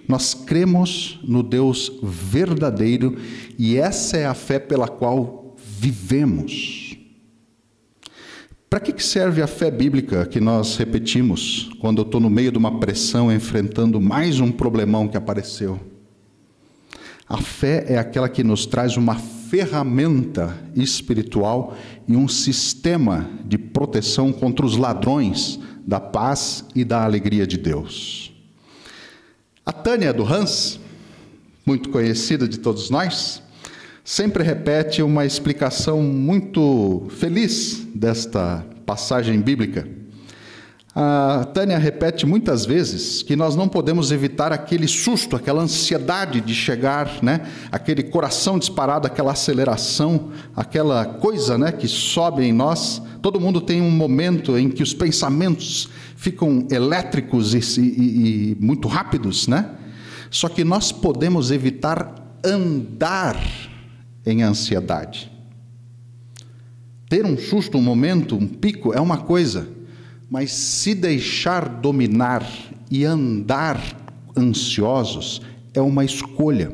Nós 0.06 0.34
cremos 0.34 1.18
no 1.24 1.42
Deus 1.42 1.90
verdadeiro 2.00 3.16
e 3.58 3.76
essa 3.76 4.16
é 4.16 4.24
a 4.24 4.34
fé 4.34 4.60
pela 4.60 4.86
qual 4.86 5.56
vivemos. 5.58 6.75
Para 8.68 8.80
que 8.80 9.02
serve 9.02 9.40
a 9.40 9.46
fé 9.46 9.70
bíblica 9.70 10.26
que 10.26 10.40
nós 10.40 10.76
repetimos 10.76 11.70
quando 11.78 11.98
eu 11.98 12.04
estou 12.04 12.20
no 12.20 12.28
meio 12.28 12.50
de 12.50 12.58
uma 12.58 12.80
pressão, 12.80 13.32
enfrentando 13.32 14.00
mais 14.00 14.40
um 14.40 14.50
problemão 14.50 15.06
que 15.06 15.16
apareceu? 15.16 15.78
A 17.28 17.38
fé 17.38 17.84
é 17.88 17.96
aquela 17.96 18.28
que 18.28 18.42
nos 18.42 18.66
traz 18.66 18.96
uma 18.96 19.14
ferramenta 19.14 20.56
espiritual 20.74 21.76
e 22.08 22.16
um 22.16 22.26
sistema 22.26 23.30
de 23.44 23.56
proteção 23.56 24.32
contra 24.32 24.66
os 24.66 24.76
ladrões 24.76 25.60
da 25.86 26.00
paz 26.00 26.64
e 26.74 26.84
da 26.84 27.04
alegria 27.04 27.46
de 27.46 27.56
Deus. 27.56 28.32
A 29.64 29.72
Tânia 29.72 30.12
do 30.12 30.24
Hans, 30.24 30.80
muito 31.64 31.88
conhecida 31.90 32.48
de 32.48 32.58
todos 32.58 32.90
nós, 32.90 33.42
sempre 34.06 34.44
repete 34.44 35.02
uma 35.02 35.26
explicação 35.26 36.00
muito 36.00 37.08
feliz 37.10 37.84
desta 37.92 38.64
passagem 38.86 39.40
bíblica. 39.40 39.88
A 40.94 41.44
Tânia 41.52 41.76
repete 41.76 42.24
muitas 42.24 42.64
vezes 42.64 43.20
que 43.24 43.34
nós 43.34 43.56
não 43.56 43.68
podemos 43.68 44.12
evitar 44.12 44.52
aquele 44.52 44.86
susto, 44.86 45.34
aquela 45.34 45.60
ansiedade 45.60 46.40
de 46.40 46.54
chegar, 46.54 47.18
né? 47.20 47.48
aquele 47.70 48.04
coração 48.04 48.60
disparado, 48.60 49.08
aquela 49.08 49.32
aceleração, 49.32 50.30
aquela 50.54 51.04
coisa 51.04 51.58
né? 51.58 51.72
que 51.72 51.88
sobe 51.88 52.44
em 52.44 52.52
nós. 52.52 53.02
Todo 53.20 53.40
mundo 53.40 53.60
tem 53.60 53.82
um 53.82 53.90
momento 53.90 54.56
em 54.56 54.70
que 54.70 54.84
os 54.84 54.94
pensamentos 54.94 55.88
ficam 56.14 56.64
elétricos 56.70 57.54
e, 57.54 57.80
e, 57.80 58.52
e 58.52 58.56
muito 58.60 58.86
rápidos, 58.86 59.48
né? 59.48 59.68
Só 60.30 60.48
que 60.48 60.62
nós 60.62 60.92
podemos 60.92 61.50
evitar 61.50 62.14
andar 62.44 63.36
em 64.26 64.42
ansiedade. 64.42 65.32
Ter 67.08 67.24
um 67.24 67.38
susto, 67.38 67.78
um 67.78 67.82
momento, 67.82 68.34
um 68.36 68.48
pico 68.48 68.92
é 68.92 69.00
uma 69.00 69.18
coisa, 69.18 69.68
mas 70.28 70.50
se 70.50 70.92
deixar 70.94 71.68
dominar 71.68 72.44
e 72.90 73.04
andar 73.04 73.80
ansiosos 74.36 75.40
é 75.72 75.80
uma 75.80 76.04
escolha. 76.04 76.72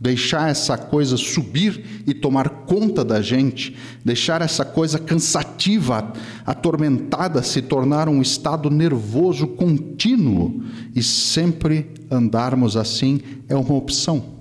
deixar 0.00 0.48
essa 0.48 0.78
coisa 0.78 1.16
subir 1.16 2.04
e 2.06 2.14
tomar 2.14 2.48
conta 2.48 3.04
da 3.04 3.20
gente, 3.20 3.76
deixar 4.04 4.40
essa 4.40 4.64
coisa 4.64 4.96
cansativa, 4.96 6.12
atormentada, 6.46 7.42
se 7.42 7.60
tornar 7.60 8.08
um 8.08 8.22
estado 8.22 8.70
nervoso 8.70 9.48
contínuo 9.48 10.62
e 10.94 11.02
sempre 11.02 11.90
andarmos 12.08 12.76
assim 12.76 13.20
é 13.48 13.56
uma 13.56 13.74
opção. 13.74 14.37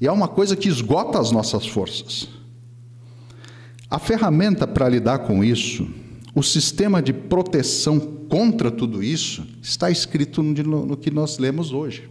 E 0.00 0.06
é 0.06 0.12
uma 0.12 0.28
coisa 0.28 0.56
que 0.56 0.68
esgota 0.68 1.18
as 1.18 1.30
nossas 1.30 1.66
forças. 1.66 2.28
A 3.88 3.98
ferramenta 3.98 4.66
para 4.66 4.88
lidar 4.88 5.20
com 5.20 5.44
isso, 5.44 5.88
o 6.34 6.42
sistema 6.42 7.00
de 7.00 7.12
proteção 7.12 8.00
contra 8.28 8.70
tudo 8.70 9.02
isso, 9.02 9.46
está 9.62 9.90
escrito 9.90 10.42
no, 10.42 10.86
no 10.86 10.96
que 10.96 11.10
nós 11.10 11.38
lemos 11.38 11.72
hoje. 11.72 12.10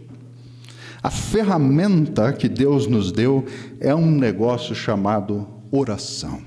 A 1.02 1.10
ferramenta 1.10 2.32
que 2.32 2.48
Deus 2.48 2.86
nos 2.86 3.12
deu 3.12 3.44
é 3.78 3.94
um 3.94 4.10
negócio 4.10 4.74
chamado 4.74 5.46
oração. 5.70 6.40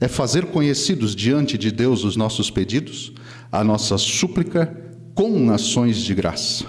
É 0.00 0.08
fazer 0.08 0.46
conhecidos 0.46 1.14
diante 1.14 1.58
de 1.58 1.70
Deus 1.70 2.04
os 2.04 2.16
nossos 2.16 2.50
pedidos, 2.50 3.12
a 3.52 3.62
nossa 3.62 3.98
súplica 3.98 4.74
com 5.14 5.50
ações 5.50 5.98
de 5.98 6.14
graça. 6.14 6.64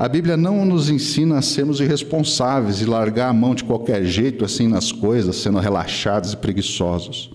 A 0.00 0.08
Bíblia 0.08 0.34
não 0.34 0.64
nos 0.64 0.88
ensina 0.88 1.36
a 1.36 1.42
sermos 1.42 1.78
irresponsáveis 1.78 2.80
e 2.80 2.86
largar 2.86 3.28
a 3.28 3.34
mão 3.34 3.54
de 3.54 3.64
qualquer 3.64 4.02
jeito 4.02 4.46
assim 4.46 4.66
nas 4.66 4.90
coisas, 4.90 5.36
sendo 5.36 5.58
relaxados 5.58 6.32
e 6.32 6.38
preguiçosos. 6.38 7.30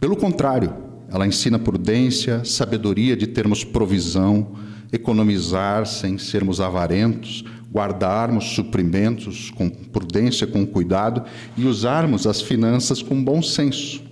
Pelo 0.00 0.16
contrário, 0.16 0.72
ela 1.12 1.26
ensina 1.26 1.58
prudência, 1.58 2.42
sabedoria 2.46 3.14
de 3.14 3.26
termos 3.26 3.62
provisão, 3.62 4.52
economizar 4.90 5.84
sem 5.84 6.16
sermos 6.16 6.62
avarentos, 6.62 7.44
guardarmos 7.70 8.54
suprimentos 8.54 9.50
com 9.50 9.68
prudência, 9.68 10.46
com 10.46 10.64
cuidado 10.64 11.24
e 11.58 11.66
usarmos 11.66 12.26
as 12.26 12.40
finanças 12.40 13.02
com 13.02 13.22
bom 13.22 13.42
senso. 13.42 14.02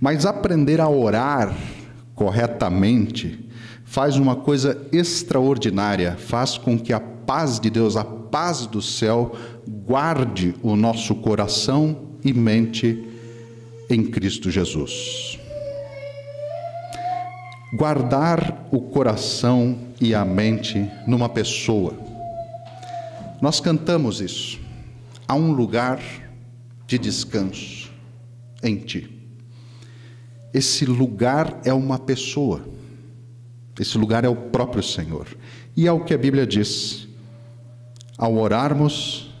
Mas 0.00 0.24
aprender 0.24 0.80
a 0.80 0.88
orar 0.88 1.54
corretamente 2.14 3.49
faz 3.90 4.16
uma 4.16 4.36
coisa 4.36 4.86
extraordinária, 4.92 6.16
faz 6.16 6.56
com 6.56 6.78
que 6.78 6.92
a 6.92 7.00
paz 7.00 7.58
de 7.58 7.68
Deus, 7.68 7.96
a 7.96 8.04
paz 8.04 8.66
do 8.66 8.80
céu, 8.80 9.34
guarde 9.66 10.54
o 10.62 10.76
nosso 10.76 11.14
coração 11.16 11.96
e 12.24 12.32
mente 12.32 13.04
em 13.90 14.04
Cristo 14.04 14.50
Jesus 14.50 15.38
guardar 17.72 18.66
o 18.72 18.80
coração 18.80 19.78
e 20.00 20.14
a 20.14 20.24
mente 20.24 20.90
numa 21.06 21.28
pessoa. 21.28 21.94
Nós 23.40 23.60
cantamos 23.60 24.20
isso. 24.20 24.58
Há 25.26 25.34
um 25.34 25.52
lugar 25.52 26.00
de 26.86 26.98
descanso 26.98 27.90
em 28.62 28.76
ti. 28.76 29.08
Esse 30.52 30.84
lugar 30.84 31.60
é 31.64 31.72
uma 31.72 31.98
pessoa. 31.98 32.64
Esse 33.80 33.96
lugar 33.96 34.26
é 34.26 34.28
o 34.28 34.36
próprio 34.36 34.82
Senhor. 34.82 35.26
E 35.74 35.86
é 35.86 35.92
o 35.92 36.00
que 36.00 36.12
a 36.12 36.18
Bíblia 36.18 36.46
diz. 36.46 37.08
Ao 38.18 38.36
orarmos, 38.36 39.32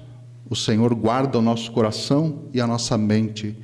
o 0.48 0.56
Senhor 0.56 0.94
guarda 0.94 1.38
o 1.38 1.42
nosso 1.42 1.70
coração 1.70 2.46
e 2.50 2.58
a 2.58 2.66
nossa 2.66 2.96
mente 2.96 3.54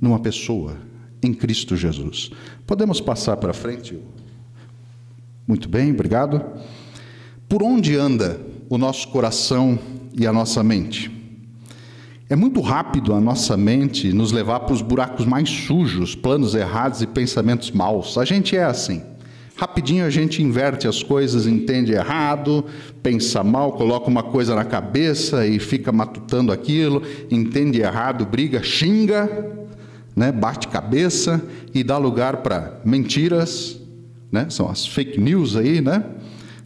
numa 0.00 0.18
pessoa, 0.18 0.76
em 1.22 1.32
Cristo 1.32 1.76
Jesus. 1.76 2.32
Podemos 2.66 3.00
passar 3.00 3.36
para 3.36 3.52
frente? 3.52 3.96
Muito 5.46 5.68
bem, 5.68 5.92
obrigado. 5.92 6.44
Por 7.48 7.62
onde 7.62 7.94
anda 7.94 8.40
o 8.68 8.76
nosso 8.76 9.06
coração 9.06 9.78
e 10.12 10.26
a 10.26 10.32
nossa 10.32 10.64
mente? 10.64 11.12
É 12.28 12.34
muito 12.34 12.60
rápido 12.60 13.14
a 13.14 13.20
nossa 13.20 13.56
mente 13.56 14.12
nos 14.12 14.32
levar 14.32 14.60
para 14.60 14.74
os 14.74 14.82
buracos 14.82 15.24
mais 15.24 15.48
sujos, 15.48 16.16
planos 16.16 16.56
errados 16.56 17.02
e 17.02 17.06
pensamentos 17.06 17.70
maus. 17.70 18.18
A 18.18 18.24
gente 18.24 18.56
é 18.56 18.64
assim. 18.64 19.11
Rapidinho 19.62 20.04
a 20.04 20.10
gente 20.10 20.42
inverte 20.42 20.88
as 20.88 21.04
coisas, 21.04 21.46
entende 21.46 21.92
errado, 21.92 22.64
pensa 23.00 23.44
mal, 23.44 23.74
coloca 23.74 24.08
uma 24.08 24.24
coisa 24.24 24.56
na 24.56 24.64
cabeça 24.64 25.46
e 25.46 25.60
fica 25.60 25.92
matutando 25.92 26.50
aquilo, 26.50 27.00
entende 27.30 27.80
errado, 27.80 28.26
briga, 28.26 28.60
xinga, 28.60 29.30
né, 30.16 30.32
bate 30.32 30.66
cabeça 30.66 31.40
e 31.72 31.84
dá 31.84 31.96
lugar 31.96 32.38
para 32.38 32.80
mentiras, 32.84 33.80
né, 34.32 34.48
são 34.50 34.68
as 34.68 34.84
fake 34.84 35.20
news 35.20 35.54
aí, 35.54 35.80
né, 35.80 36.06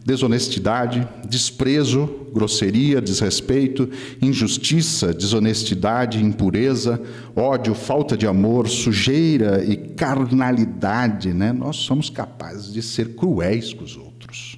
desonestidade, 0.07 1.05
desprezo, 1.27 2.27
grosseria, 2.33 3.01
desrespeito, 3.01 3.89
injustiça, 4.21 5.13
desonestidade, 5.13 6.23
impureza, 6.23 6.97
ódio, 7.35 7.75
falta 7.75 8.15
de 8.15 8.25
amor, 8.25 8.69
sujeira 8.69 9.65
e 9.65 9.75
carnalidade, 9.75 11.33
né? 11.33 11.51
Nós 11.51 11.75
somos 11.75 12.09
capazes 12.09 12.71
de 12.71 12.81
ser 12.81 13.15
cruéis 13.15 13.73
com 13.73 13.83
os 13.83 13.97
outros. 13.97 14.57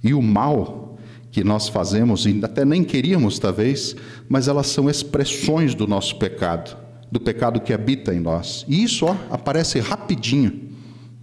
E 0.00 0.14
o 0.14 0.22
mal 0.22 0.96
que 1.32 1.42
nós 1.42 1.68
fazemos, 1.68 2.24
e 2.24 2.40
até 2.44 2.64
nem 2.64 2.84
queríamos 2.84 3.36
talvez, 3.36 3.96
mas 4.28 4.46
elas 4.46 4.68
são 4.68 4.88
expressões 4.88 5.74
do 5.74 5.88
nosso 5.88 6.16
pecado 6.20 6.78
do 7.10 7.18
pecado 7.18 7.60
que 7.60 7.72
habita 7.72 8.14
em 8.14 8.20
nós. 8.20 8.64
E 8.68 8.84
isso 8.84 9.04
ó, 9.04 9.16
aparece 9.28 9.80
rapidinho, 9.80 10.70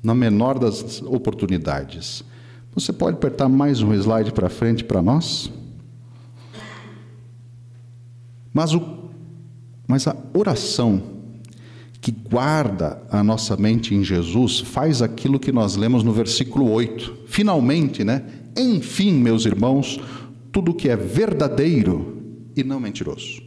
na 0.04 0.14
menor 0.14 0.60
das 0.60 1.02
oportunidades. 1.02 2.26
Você 2.78 2.94
pode 2.94 3.18
apertar 3.18 3.50
mais 3.50 3.82
um 3.82 3.92
slide 3.92 4.32
para 4.32 4.50
frente 4.50 4.84
para 4.84 5.02
nós? 5.02 5.52
Mas, 8.54 8.76
o, 8.76 9.10
mas 9.88 10.08
a 10.08 10.16
oração 10.32 11.02
que 12.00 12.12
guarda 12.12 13.02
a 13.10 13.24
nossa 13.24 13.58
mente 13.58 13.96
em 13.96 14.04
Jesus 14.04 14.60
faz 14.60 15.02
aquilo 15.02 15.40
que 15.40 15.52
nós 15.52 15.76
lemos 15.76 16.04
no 16.04 16.14
versículo 16.14 16.70
8. 16.70 17.22
Finalmente, 17.26 18.04
né? 18.04 18.24
Enfim, 18.56 19.14
meus 19.14 19.48
irmãos, 19.48 20.00
tudo 20.52 20.72
que 20.72 20.88
é 20.88 20.96
verdadeiro 20.96 22.22
e 22.56 22.64
não 22.64 22.80
mentiroso 22.80 23.42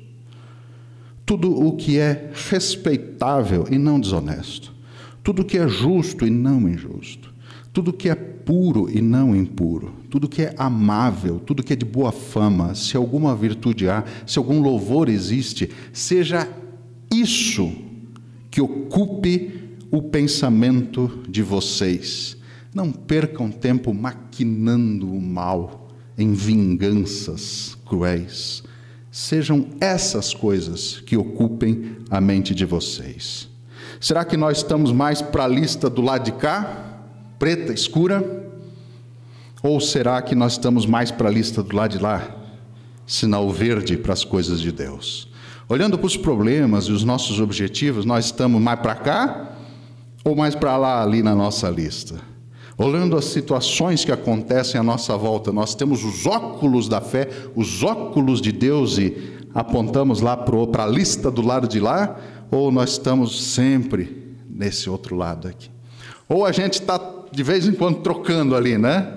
tudo 1.24 1.64
o 1.64 1.76
que 1.76 1.96
é 1.96 2.32
respeitável 2.50 3.64
e 3.70 3.78
não 3.78 4.00
desonesto, 4.00 4.74
tudo 5.22 5.42
o 5.42 5.44
que 5.44 5.58
é 5.58 5.68
justo 5.68 6.26
e 6.26 6.30
não 6.30 6.68
injusto, 6.68 7.32
tudo 7.72 7.92
o 7.92 7.92
que 7.92 8.10
é 8.10 8.16
puro 8.50 8.90
e 8.90 9.00
não 9.00 9.36
impuro, 9.36 9.94
tudo 10.10 10.28
que 10.28 10.42
é 10.42 10.52
amável, 10.58 11.38
tudo 11.38 11.62
que 11.62 11.72
é 11.72 11.76
de 11.76 11.84
boa 11.84 12.10
fama, 12.10 12.74
se 12.74 12.96
alguma 12.96 13.32
virtude 13.36 13.88
há, 13.88 14.02
se 14.26 14.40
algum 14.40 14.60
louvor 14.60 15.08
existe, 15.08 15.70
seja 15.92 16.48
isso 17.14 17.70
que 18.50 18.60
ocupe 18.60 19.76
o 19.88 20.02
pensamento 20.02 21.20
de 21.28 21.42
vocês. 21.42 22.36
Não 22.74 22.90
percam 22.90 23.52
tempo 23.52 23.94
maquinando 23.94 25.08
o 25.08 25.22
mal 25.22 25.86
em 26.18 26.32
vinganças 26.32 27.78
cruéis 27.86 28.64
Sejam 29.12 29.66
essas 29.80 30.34
coisas 30.34 31.00
que 31.06 31.16
ocupem 31.16 31.98
a 32.10 32.20
mente 32.20 32.52
de 32.52 32.64
vocês. 32.64 33.48
Será 34.00 34.24
que 34.24 34.36
nós 34.36 34.56
estamos 34.56 34.90
mais 34.90 35.22
para 35.22 35.44
a 35.44 35.48
lista 35.48 35.88
do 35.88 36.02
lado 36.02 36.24
de 36.24 36.32
cá, 36.32 37.04
preta, 37.38 37.72
escura? 37.72 38.39
Ou 39.62 39.80
será 39.80 40.20
que 40.22 40.34
nós 40.34 40.52
estamos 40.52 40.86
mais 40.86 41.10
para 41.10 41.28
a 41.28 41.32
lista 41.32 41.62
do 41.62 41.74
lado 41.74 41.96
de 41.96 42.02
lá, 42.02 42.36
sinal 43.06 43.48
verde 43.50 43.96
para 43.96 44.12
as 44.12 44.24
coisas 44.24 44.60
de 44.60 44.72
Deus? 44.72 45.28
Olhando 45.68 45.98
para 45.98 46.06
os 46.06 46.16
problemas 46.16 46.84
e 46.86 46.92
os 46.92 47.04
nossos 47.04 47.40
objetivos, 47.40 48.04
nós 48.04 48.26
estamos 48.26 48.60
mais 48.60 48.80
para 48.80 48.94
cá 48.94 49.52
ou 50.24 50.34
mais 50.34 50.54
para 50.54 50.76
lá 50.76 51.02
ali 51.02 51.22
na 51.22 51.34
nossa 51.34 51.68
lista? 51.68 52.30
olhando 52.84 53.14
as 53.16 53.26
situações 53.26 54.06
que 54.06 54.12
acontecem 54.12 54.80
à 54.80 54.82
nossa 54.82 55.14
volta, 55.16 55.52
nós 55.52 55.74
temos 55.74 56.02
os 56.02 56.26
óculos 56.26 56.88
da 56.88 57.00
fé, 57.00 57.28
os 57.54 57.82
óculos 57.82 58.40
de 58.40 58.50
Deus 58.52 58.96
e 58.96 59.38
apontamos 59.54 60.22
lá 60.22 60.34
para 60.34 60.84
a 60.84 60.86
lista 60.86 61.30
do 61.30 61.42
lado 61.42 61.68
de 61.68 61.78
lá, 61.78 62.16
ou 62.50 62.72
nós 62.72 62.92
estamos 62.92 63.42
sempre 63.42 64.34
nesse 64.48 64.88
outro 64.88 65.14
lado 65.14 65.46
aqui? 65.46 65.70
Ou 66.26 66.46
a 66.46 66.52
gente 66.52 66.74
está 66.74 66.98
de 67.30 67.42
vez 67.42 67.68
em 67.68 67.72
quando 67.72 67.98
trocando 67.98 68.56
ali, 68.56 68.78
né? 68.78 69.14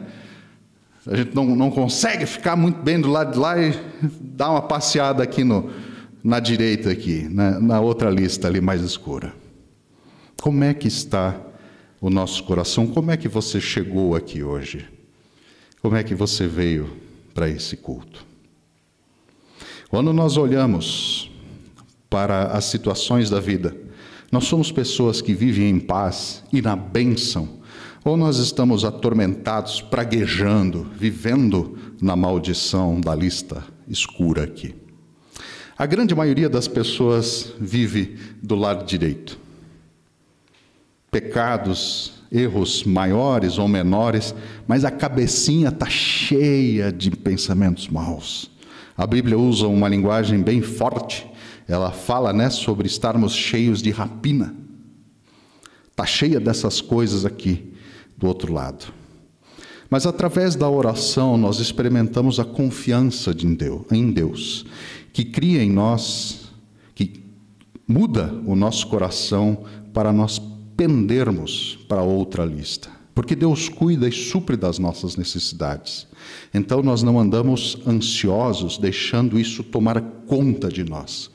A 1.07 1.15
gente 1.15 1.35
não, 1.35 1.45
não 1.55 1.69
consegue 1.69 2.25
ficar 2.25 2.55
muito 2.55 2.81
bem 2.81 2.99
do 2.99 3.09
lado 3.09 3.33
de 3.33 3.39
lá 3.39 3.61
e 3.61 3.73
dar 4.21 4.51
uma 4.51 4.61
passeada 4.61 5.21
aqui 5.23 5.43
no, 5.43 5.69
na 6.23 6.39
direita 6.39 6.89
aqui, 6.89 7.27
na, 7.29 7.59
na 7.59 7.79
outra 7.81 8.09
lista 8.09 8.47
ali 8.47 8.61
mais 8.61 8.81
escura. 8.81 9.33
Como 10.41 10.63
é 10.63 10.73
que 10.73 10.87
está 10.87 11.39
o 12.03 12.09
nosso 12.09 12.43
coração. 12.43 12.85
Como 12.85 13.11
é 13.11 13.15
que 13.15 13.29
você 13.29 13.61
chegou 13.61 14.13
aqui 14.13 14.43
hoje? 14.43 14.85
Como 15.81 15.95
é 15.95 16.03
que 16.03 16.13
você 16.13 16.45
veio 16.45 16.97
para 17.33 17.47
esse 17.47 17.77
culto? 17.77 18.25
Quando 19.89 20.11
nós 20.11 20.35
olhamos 20.35 21.31
para 22.09 22.47
as 22.47 22.65
situações 22.65 23.29
da 23.29 23.39
vida, 23.39 23.73
nós 24.29 24.43
somos 24.43 24.69
pessoas 24.69 25.21
que 25.21 25.33
vivem 25.33 25.69
em 25.69 25.79
paz 25.79 26.43
e 26.51 26.61
na 26.61 26.75
bênção, 26.75 27.61
Ou 28.05 28.17
nós 28.17 28.37
estamos 28.37 28.83
atormentados, 28.83 29.81
praguejando, 29.81 30.85
vivendo 30.93 31.77
na 32.01 32.17
maldição 32.17 32.99
da 32.99 33.15
lista 33.15 33.63
escura 33.87 34.43
aqui? 34.43 34.75
A 35.77 35.85
grande 35.85 36.13
maioria 36.13 36.49
das 36.49 36.67
pessoas 36.67 37.53
vive 37.57 38.17
do 38.41 38.55
lado 38.55 38.85
direito. 38.85 39.39
Pecados, 41.09 42.15
erros 42.29 42.83
maiores 42.83 43.57
ou 43.57 43.69
menores, 43.69 44.35
mas 44.67 44.83
a 44.83 44.91
cabecinha 44.91 45.69
está 45.69 45.89
cheia 45.89 46.91
de 46.91 47.09
pensamentos 47.09 47.87
maus. 47.87 48.51
A 48.97 49.07
Bíblia 49.07 49.37
usa 49.39 49.65
uma 49.67 49.87
linguagem 49.87 50.41
bem 50.41 50.61
forte. 50.61 51.25
Ela 51.69 51.91
fala 51.91 52.33
né, 52.33 52.49
sobre 52.49 52.85
estarmos 52.85 53.33
cheios 53.33 53.81
de 53.81 53.91
rapina. 53.91 54.53
Está 55.89 56.05
cheia 56.05 56.39
dessas 56.39 56.81
coisas 56.81 57.25
aqui 57.25 57.72
do 58.23 58.27
outro 58.27 58.53
lado. 58.53 58.85
Mas 59.89 60.07
através 60.07 60.55
da 60.55 60.69
oração 60.69 61.37
nós 61.37 61.59
experimentamos 61.59 62.39
a 62.39 62.45
confiança 62.45 63.35
de 63.35 63.45
Deus, 63.45 63.81
em 63.91 64.11
Deus, 64.11 64.65
que 65.11 65.25
cria 65.25 65.61
em 65.61 65.69
nós, 65.69 66.49
que 66.95 67.21
muda 67.85 68.33
o 68.45 68.55
nosso 68.55 68.87
coração 68.87 69.65
para 69.93 70.13
nós 70.13 70.41
pendermos 70.77 71.77
para 71.87 72.01
outra 72.01 72.45
lista. 72.45 72.89
Porque 73.13 73.35
Deus 73.35 73.69
cuida 73.69 74.07
e 74.07 74.11
supre 74.11 74.55
das 74.55 74.79
nossas 74.79 75.17
necessidades. 75.17 76.07
Então 76.53 76.81
nós 76.81 77.03
não 77.03 77.19
andamos 77.19 77.77
ansiosos, 77.85 78.77
deixando 78.77 79.37
isso 79.37 79.63
tomar 79.63 80.01
conta 80.25 80.69
de 80.69 80.83
nós. 80.83 81.29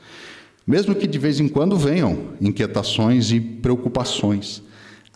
Mesmo 0.67 0.95
que 0.95 1.07
de 1.07 1.19
vez 1.19 1.39
em 1.39 1.47
quando 1.47 1.77
venham 1.77 2.33
inquietações 2.41 3.31
e 3.31 3.39
preocupações, 3.39 4.61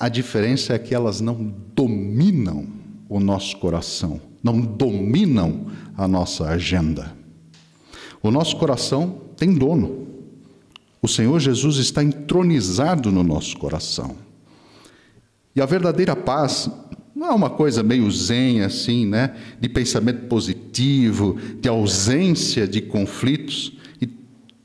a 0.03 0.09
diferença 0.09 0.73
é 0.73 0.77
que 0.77 0.93
elas 0.93 1.21
não 1.21 1.55
dominam 1.73 2.67
o 3.07 3.21
nosso 3.21 3.55
coração, 3.55 4.19
não 4.43 4.59
dominam 4.59 5.67
a 5.95 6.05
nossa 6.09 6.49
agenda. 6.49 7.15
O 8.21 8.29
nosso 8.29 8.57
coração 8.57 9.21
tem 9.37 9.53
dono. 9.53 10.05
O 11.01 11.07
Senhor 11.07 11.39
Jesus 11.39 11.77
está 11.77 12.03
entronizado 12.03 13.13
no 13.13 13.23
nosso 13.23 13.57
coração. 13.57 14.17
E 15.55 15.61
a 15.61 15.65
verdadeira 15.65 16.17
paz 16.17 16.69
não 17.15 17.27
é 17.27 17.31
uma 17.31 17.49
coisa 17.49 17.81
meio 17.81 18.11
zen 18.11 18.59
assim, 18.59 19.05
né? 19.05 19.33
De 19.57 19.69
pensamento 19.69 20.27
positivo, 20.27 21.37
de 21.61 21.69
ausência 21.69 22.67
de 22.67 22.81
conflitos 22.81 23.77
e 24.01 24.09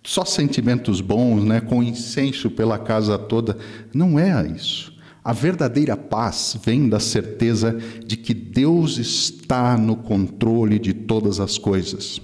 só 0.02 0.24
sentimentos 0.24 1.00
bons, 1.00 1.44
né? 1.44 1.60
Com 1.60 1.80
incenso 1.80 2.50
pela 2.50 2.76
casa 2.76 3.16
toda. 3.16 3.56
Não 3.94 4.18
é 4.18 4.44
isso. 4.48 4.97
A 5.22 5.32
verdadeira 5.32 5.96
paz 5.96 6.58
vem 6.64 6.88
da 6.88 7.00
certeza 7.00 7.76
de 8.06 8.16
que 8.16 8.32
Deus 8.32 8.98
está 8.98 9.76
no 9.76 9.96
controle 9.96 10.78
de 10.78 10.94
todas 10.94 11.40
as 11.40 11.58
coisas. 11.58 12.20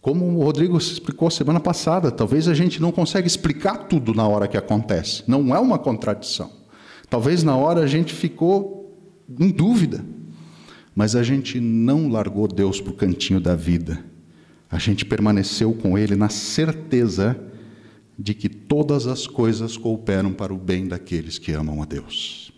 Como 0.00 0.24
o 0.24 0.42
Rodrigo 0.42 0.76
explicou 0.78 1.30
semana 1.30 1.60
passada, 1.60 2.10
talvez 2.10 2.48
a 2.48 2.54
gente 2.54 2.80
não 2.80 2.92
consiga 2.92 3.26
explicar 3.26 3.88
tudo 3.88 4.14
na 4.14 4.26
hora 4.26 4.48
que 4.48 4.56
acontece. 4.56 5.22
Não 5.26 5.54
é 5.54 5.58
uma 5.58 5.78
contradição. 5.78 6.50
Talvez 7.10 7.42
na 7.42 7.56
hora 7.56 7.80
a 7.80 7.86
gente 7.86 8.12
ficou 8.14 8.96
em 9.38 9.50
dúvida, 9.50 10.04
mas 10.94 11.14
a 11.14 11.22
gente 11.22 11.60
não 11.60 12.08
largou 12.08 12.46
Deus 12.48 12.80
para 12.80 12.92
o 12.92 12.96
cantinho 12.96 13.40
da 13.40 13.54
vida. 13.54 14.04
A 14.70 14.78
gente 14.78 15.04
permaneceu 15.04 15.72
com 15.72 15.96
Ele 15.96 16.14
na 16.14 16.28
certeza 16.28 17.38
de 18.18 18.34
que 18.34 18.48
todas 18.48 19.06
as 19.06 19.26
coisas 19.26 19.76
cooperam 19.76 20.32
para 20.32 20.52
o 20.52 20.58
bem 20.58 20.88
daqueles 20.88 21.38
que 21.38 21.52
amam 21.52 21.80
a 21.80 21.84
Deus. 21.84 22.52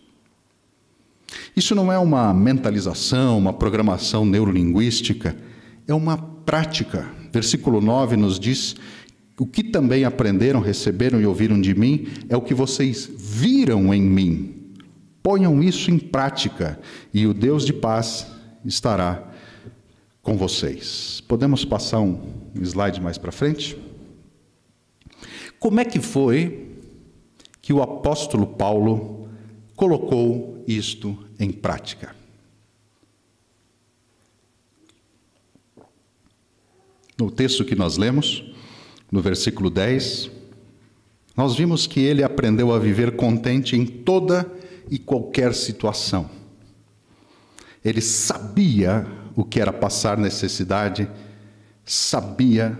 Isso 1.55 1.75
não 1.75 1.91
é 1.91 1.99
uma 1.99 2.33
mentalização, 2.33 3.37
uma 3.37 3.53
programação 3.53 4.25
neurolinguística, 4.25 5.35
é 5.87 5.93
uma 5.93 6.17
prática. 6.17 7.07
Versículo 7.31 7.79
9 7.79 8.17
nos 8.17 8.39
diz: 8.39 8.75
O 9.37 9.45
que 9.45 9.63
também 9.63 10.03
aprenderam, 10.03 10.59
receberam 10.59 11.21
e 11.21 11.25
ouviram 11.25 11.61
de 11.61 11.75
mim 11.75 12.07
é 12.27 12.35
o 12.35 12.41
que 12.41 12.53
vocês 12.53 13.09
viram 13.15 13.93
em 13.93 14.01
mim. 14.01 14.55
Ponham 15.21 15.61
isso 15.61 15.91
em 15.91 15.99
prática 15.99 16.79
e 17.13 17.27
o 17.27 17.33
Deus 17.33 17.65
de 17.65 17.73
paz 17.73 18.25
estará 18.65 19.31
com 20.23 20.35
vocês. 20.35 21.21
Podemos 21.27 21.63
passar 21.63 21.99
um 21.99 22.19
slide 22.55 22.99
mais 22.99 23.17
para 23.17 23.31
frente? 23.31 23.77
Como 25.61 25.79
é 25.79 25.85
que 25.85 25.99
foi 25.99 26.75
que 27.61 27.71
o 27.71 27.83
apóstolo 27.83 28.47
Paulo 28.47 29.29
colocou 29.75 30.63
isto 30.67 31.15
em 31.39 31.51
prática? 31.51 32.15
No 37.15 37.29
texto 37.29 37.63
que 37.63 37.75
nós 37.75 37.95
lemos, 37.95 38.43
no 39.11 39.21
versículo 39.21 39.69
10, 39.69 40.31
nós 41.37 41.55
vimos 41.55 41.85
que 41.85 41.99
ele 41.99 42.23
aprendeu 42.23 42.73
a 42.73 42.79
viver 42.79 43.15
contente 43.15 43.75
em 43.75 43.85
toda 43.85 44.51
e 44.89 44.97
qualquer 44.97 45.53
situação. 45.53 46.27
Ele 47.85 48.01
sabia 48.01 49.05
o 49.35 49.45
que 49.45 49.61
era 49.61 49.71
passar 49.71 50.17
necessidade, 50.17 51.07
sabia 51.85 52.79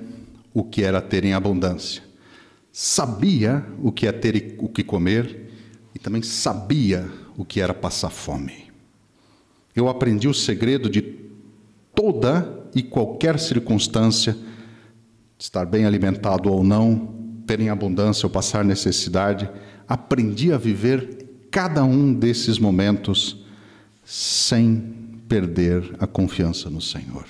o 0.51 0.63
que 0.63 0.81
era 0.81 0.99
ter 0.99 1.23
em 1.23 1.35
abundância 1.35 2.09
sabia 2.71 3.65
o 3.81 3.91
que 3.91 4.07
é 4.07 4.11
ter 4.11 4.55
o 4.59 4.69
que 4.69 4.83
comer 4.83 5.49
e 5.93 5.99
também 5.99 6.21
sabia 6.21 7.09
o 7.37 7.43
que 7.43 7.59
era 7.59 7.73
passar 7.73 8.09
fome. 8.09 8.71
Eu 9.75 9.89
aprendi 9.89 10.27
o 10.27 10.33
segredo 10.33 10.89
de 10.89 11.01
toda 11.93 12.69
e 12.73 12.81
qualquer 12.81 13.39
circunstância, 13.39 14.37
estar 15.37 15.65
bem 15.65 15.85
alimentado 15.85 16.51
ou 16.51 16.63
não, 16.63 17.13
ter 17.45 17.59
em 17.59 17.69
abundância 17.69 18.25
ou 18.25 18.29
passar 18.29 18.63
necessidade, 18.63 19.49
aprendi 19.87 20.53
a 20.53 20.57
viver 20.57 21.27
cada 21.49 21.83
um 21.83 22.13
desses 22.13 22.57
momentos 22.57 23.43
sem 24.05 24.77
perder 25.27 25.95
a 25.99 26.07
confiança 26.07 26.69
no 26.69 26.81
Senhor. 26.81 27.25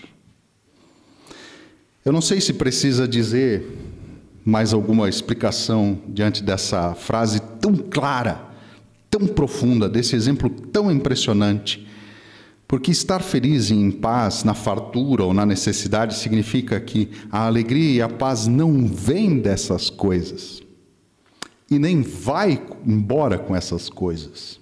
Eu 2.03 2.11
não 2.11 2.21
sei 2.21 2.41
se 2.41 2.53
precisa 2.53 3.07
dizer 3.07 3.65
mais 4.45 4.73
alguma 4.73 5.09
explicação 5.09 5.99
diante 6.07 6.43
dessa 6.43 6.95
frase 6.95 7.39
tão 7.59 7.75
clara, 7.75 8.41
tão 9.09 9.27
profunda, 9.27 9.89
desse 9.89 10.15
exemplo 10.15 10.49
tão 10.49 10.91
impressionante? 10.91 11.87
Porque 12.67 12.89
estar 12.89 13.19
feliz 13.21 13.69
e 13.69 13.73
em 13.73 13.91
paz 13.91 14.45
na 14.45 14.53
fartura 14.53 15.25
ou 15.25 15.33
na 15.33 15.45
necessidade 15.45 16.15
significa 16.15 16.79
que 16.79 17.09
a 17.29 17.45
alegria 17.45 17.91
e 17.91 18.01
a 18.01 18.07
paz 18.07 18.47
não 18.47 18.87
vêm 18.87 19.39
dessas 19.39 19.89
coisas 19.89 20.61
e 21.69 21.77
nem 21.77 22.01
vai 22.01 22.61
embora 22.85 23.37
com 23.37 23.53
essas 23.55 23.89
coisas. 23.89 24.60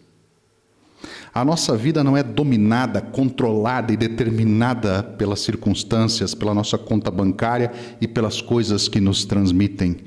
A 1.33 1.45
nossa 1.45 1.77
vida 1.77 2.03
não 2.03 2.17
é 2.17 2.23
dominada, 2.23 3.01
controlada 3.01 3.93
e 3.93 3.97
determinada 3.97 5.03
pelas 5.03 5.41
circunstâncias, 5.41 6.33
pela 6.33 6.53
nossa 6.53 6.77
conta 6.77 7.11
bancária 7.11 7.71
e 8.01 8.07
pelas 8.07 8.41
coisas 8.41 8.87
que 8.87 8.99
nos 8.99 9.25
transmitem 9.25 9.97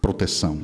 proteção. 0.00 0.60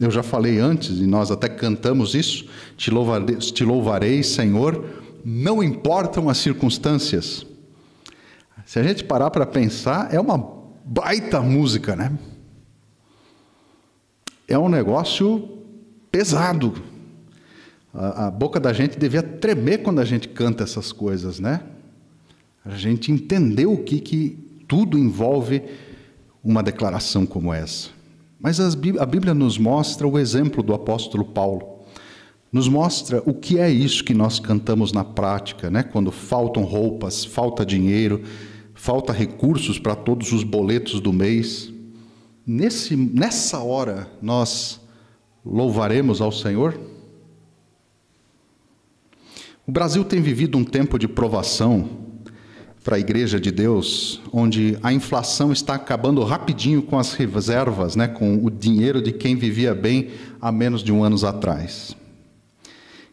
Eu 0.00 0.10
já 0.10 0.22
falei 0.22 0.58
antes, 0.58 0.98
e 0.98 1.06
nós 1.06 1.30
até 1.30 1.48
cantamos 1.48 2.14
isso: 2.14 2.46
te 2.76 2.90
louvarei, 2.90 3.36
te 3.36 3.64
louvarei, 3.64 4.22
Senhor, 4.22 4.84
não 5.24 5.62
importam 5.62 6.28
as 6.28 6.38
circunstâncias. 6.38 7.46
Se 8.64 8.78
a 8.78 8.82
gente 8.82 9.04
parar 9.04 9.30
para 9.30 9.46
pensar, 9.46 10.12
é 10.12 10.20
uma 10.20 10.36
baita 10.84 11.40
música, 11.40 11.94
né? 11.94 12.12
É 14.48 14.58
um 14.58 14.68
negócio 14.68 15.48
pesado 16.10 16.74
a, 17.96 18.30
boca 18.30 18.60
da 18.60 18.72
gente 18.72 18.98
devia 18.98 19.22
tremer 19.22 19.78
quando 19.78 20.00
a 20.00 20.04
gente 20.04 20.28
canta 20.28 20.64
essas 20.64 20.92
coisas, 20.92 21.40
né? 21.40 21.62
A 22.64 22.76
gente 22.76 23.10
entendeu 23.10 23.72
o 23.72 23.82
que, 23.82 24.00
que 24.00 24.38
tudo 24.68 24.98
envolve 24.98 25.62
uma 26.44 26.62
declaração 26.62 27.24
como 27.24 27.52
essa. 27.54 27.88
Mas 28.38 28.60
a 28.60 29.06
Bíblia 29.06 29.32
nos 29.32 29.56
mostra 29.56 30.06
o 30.06 30.18
exemplo 30.18 30.62
do 30.62 30.74
apóstolo 30.74 31.24
Paulo. 31.24 31.76
Nos 32.52 32.68
mostra 32.68 33.22
o 33.24 33.32
que 33.32 33.58
é 33.58 33.70
isso 33.70 34.04
que 34.04 34.14
nós 34.14 34.38
cantamos 34.38 34.92
na 34.92 35.04
prática, 35.04 35.70
né? 35.70 35.82
quando 35.82 36.12
faltam 36.12 36.64
roupas, 36.64 37.24
falta 37.24 37.64
dinheiro, 37.64 38.22
falta 38.74 39.12
recursos 39.12 39.78
para 39.78 39.94
todos 39.94 40.32
os 40.32 40.44
boletos 40.44 41.00
do 41.00 41.12
mês. 41.12 41.72
Nesse, 42.46 42.94
nessa 42.94 43.60
hora, 43.60 44.08
nós 44.20 44.80
louvaremos 45.44 46.20
ao 46.20 46.30
Senhor? 46.30 46.78
O 49.66 49.72
Brasil 49.72 50.04
tem 50.04 50.22
vivido 50.22 50.56
um 50.56 50.62
tempo 50.62 50.96
de 50.96 51.08
provação 51.08 51.88
para 52.84 52.94
a 52.94 53.00
Igreja 53.00 53.40
de 53.40 53.50
Deus, 53.50 54.20
onde 54.32 54.78
a 54.80 54.92
inflação 54.92 55.50
está 55.50 55.74
acabando 55.74 56.22
rapidinho 56.22 56.80
com 56.80 56.96
as 56.96 57.14
reservas, 57.14 57.96
né, 57.96 58.06
com 58.06 58.44
o 58.44 58.48
dinheiro 58.48 59.02
de 59.02 59.10
quem 59.10 59.34
vivia 59.34 59.74
bem 59.74 60.10
há 60.40 60.52
menos 60.52 60.84
de 60.84 60.92
um 60.92 61.02
ano 61.02 61.16
atrás. 61.26 61.96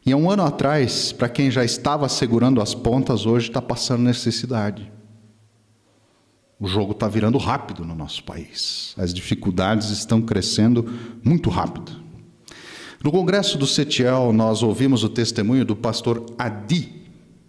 E 0.06 0.12
há 0.12 0.16
um 0.16 0.30
ano 0.30 0.44
atrás, 0.44 1.12
para 1.12 1.28
quem 1.28 1.50
já 1.50 1.66
estava 1.66 2.08
segurando 2.08 2.62
as 2.62 2.76
pontas, 2.76 3.26
hoje 3.26 3.48
está 3.48 3.62
passando 3.62 4.04
necessidade. 4.04 4.92
O 6.60 6.68
jogo 6.68 6.92
está 6.92 7.08
virando 7.08 7.40
rápido 7.40 7.84
no 7.84 7.96
nosso 7.96 8.24
país. 8.24 8.94
As 8.96 9.12
dificuldades 9.12 9.90
estão 9.90 10.22
crescendo 10.22 10.88
muito 11.24 11.50
rápido. 11.50 12.03
No 13.04 13.12
congresso 13.12 13.58
do 13.58 13.68
Setiel, 13.68 14.32
nós 14.32 14.64
ouvimos 14.64 15.04
o 15.04 15.10
testemunho 15.10 15.66
do 15.66 15.76
pastor 15.76 16.26
Adi, 16.40 17.04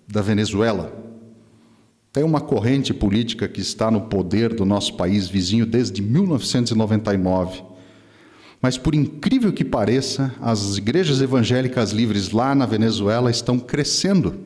da 0.09 0.21
Venezuela. 0.21 0.93
Tem 2.13 2.25
uma 2.25 2.41
corrente 2.41 2.93
política 2.93 3.47
que 3.47 3.61
está 3.61 3.89
no 3.89 4.03
poder 4.03 4.53
do 4.53 4.65
nosso 4.65 4.95
país 4.97 5.29
vizinho 5.29 5.65
desde 5.65 6.03
1999. 6.03 7.63
Mas, 8.61 8.77
por 8.77 8.97
incrível 8.97 9.53
que 9.53 9.65
pareça, 9.65 10.35
as 10.41 10.77
igrejas 10.77 11.21
evangélicas 11.21 11.93
livres 11.93 12.33
lá 12.33 12.53
na 12.53 12.67
Venezuela 12.67 13.31
estão 13.31 13.57
crescendo 13.57 14.41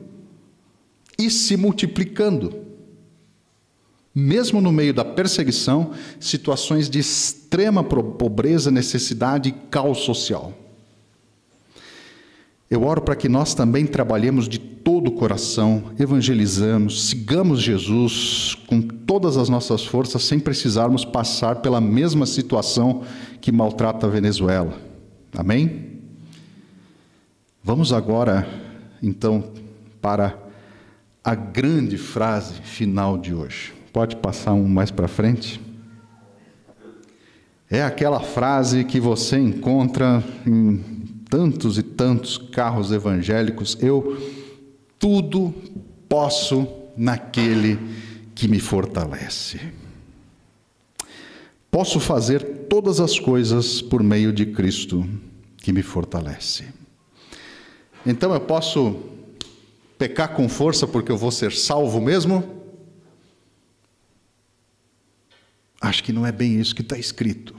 e 1.17 1.31
se 1.31 1.57
multiplicando 1.57 2.69
mesmo 4.13 4.59
no 4.59 4.71
meio 4.71 4.93
da 4.93 5.05
perseguição, 5.05 5.91
situações 6.19 6.89
de 6.89 6.99
extrema 6.99 7.83
pobreza, 7.83 8.69
necessidade 8.69 9.49
e 9.49 9.51
caos 9.69 9.99
social. 9.99 10.53
Eu 12.69 12.83
oro 12.83 13.01
para 13.01 13.15
que 13.15 13.27
nós 13.27 13.55
também 13.55 13.87
trabalhemos 13.87 14.47
de 14.47 14.59
todo 14.59 15.07
o 15.07 15.11
coração, 15.11 15.85
evangelizamos, 15.99 17.09
sigamos 17.09 17.61
Jesus 17.61 18.55
com 18.67 18.79
todas 18.79 19.37
as 19.37 19.49
nossas 19.49 19.83
forças, 19.83 20.23
sem 20.23 20.39
precisarmos 20.39 21.03
passar 21.03 21.57
pela 21.57 21.81
mesma 21.81 22.25
situação 22.25 23.03
que 23.41 23.51
maltrata 23.51 24.05
a 24.05 24.09
Venezuela. 24.09 24.77
Amém? 25.35 25.99
Vamos 27.63 27.91
agora, 27.91 28.47
então, 29.01 29.51
para 30.01 30.37
a 31.23 31.35
grande 31.35 31.97
frase 31.97 32.53
final 32.61 33.17
de 33.17 33.33
hoje. 33.33 33.73
Pode 33.91 34.15
passar 34.15 34.53
um 34.53 34.67
mais 34.67 34.91
para 34.91 35.07
frente? 35.07 35.59
É 37.69 37.83
aquela 37.83 38.19
frase 38.19 38.83
que 38.83 38.99
você 38.99 39.37
encontra 39.37 40.23
em 40.45 40.98
tantos 41.29 41.77
e 41.77 41.83
tantos 41.83 42.37
carros 42.37 42.91
evangélicos: 42.91 43.77
Eu 43.79 44.17
tudo 44.97 45.53
posso 46.09 46.67
naquele 46.97 47.79
que 48.33 48.47
me 48.47 48.59
fortalece. 48.59 49.59
Posso 51.71 51.99
fazer 51.99 52.67
todas 52.67 52.99
as 52.99 53.19
coisas 53.19 53.81
por 53.81 54.01
meio 54.01 54.33
de 54.33 54.47
Cristo 54.47 55.07
que 55.57 55.71
me 55.71 55.83
fortalece. 55.83 56.65
Então 58.05 58.33
eu 58.33 58.41
posso 58.41 58.97
pecar 59.97 60.29
com 60.29 60.47
força 60.49 60.87
porque 60.87 61.11
eu 61.11 61.17
vou 61.17 61.29
ser 61.29 61.51
salvo 61.51 62.01
mesmo? 62.01 62.57
Acho 65.81 66.03
que 66.03 66.11
não 66.11 66.25
é 66.25 66.31
bem 66.31 66.59
isso 66.59 66.73
que 66.73 66.81
está 66.81 66.97
escrito. 66.97 67.58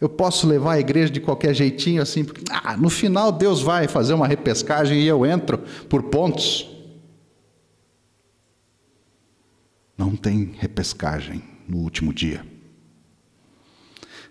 Eu 0.00 0.08
posso 0.08 0.46
levar 0.46 0.72
a 0.72 0.80
igreja 0.80 1.12
de 1.12 1.20
qualquer 1.20 1.54
jeitinho 1.54 2.00
assim, 2.00 2.24
porque 2.24 2.42
ah, 2.50 2.76
no 2.76 2.88
final 2.88 3.30
Deus 3.30 3.60
vai 3.60 3.86
fazer 3.86 4.14
uma 4.14 4.26
repescagem 4.26 4.98
e 4.98 5.06
eu 5.06 5.26
entro 5.26 5.58
por 5.88 6.04
pontos. 6.04 6.66
Não 9.98 10.16
tem 10.16 10.54
repescagem 10.58 11.42
no 11.68 11.78
último 11.78 12.14
dia. 12.14 12.42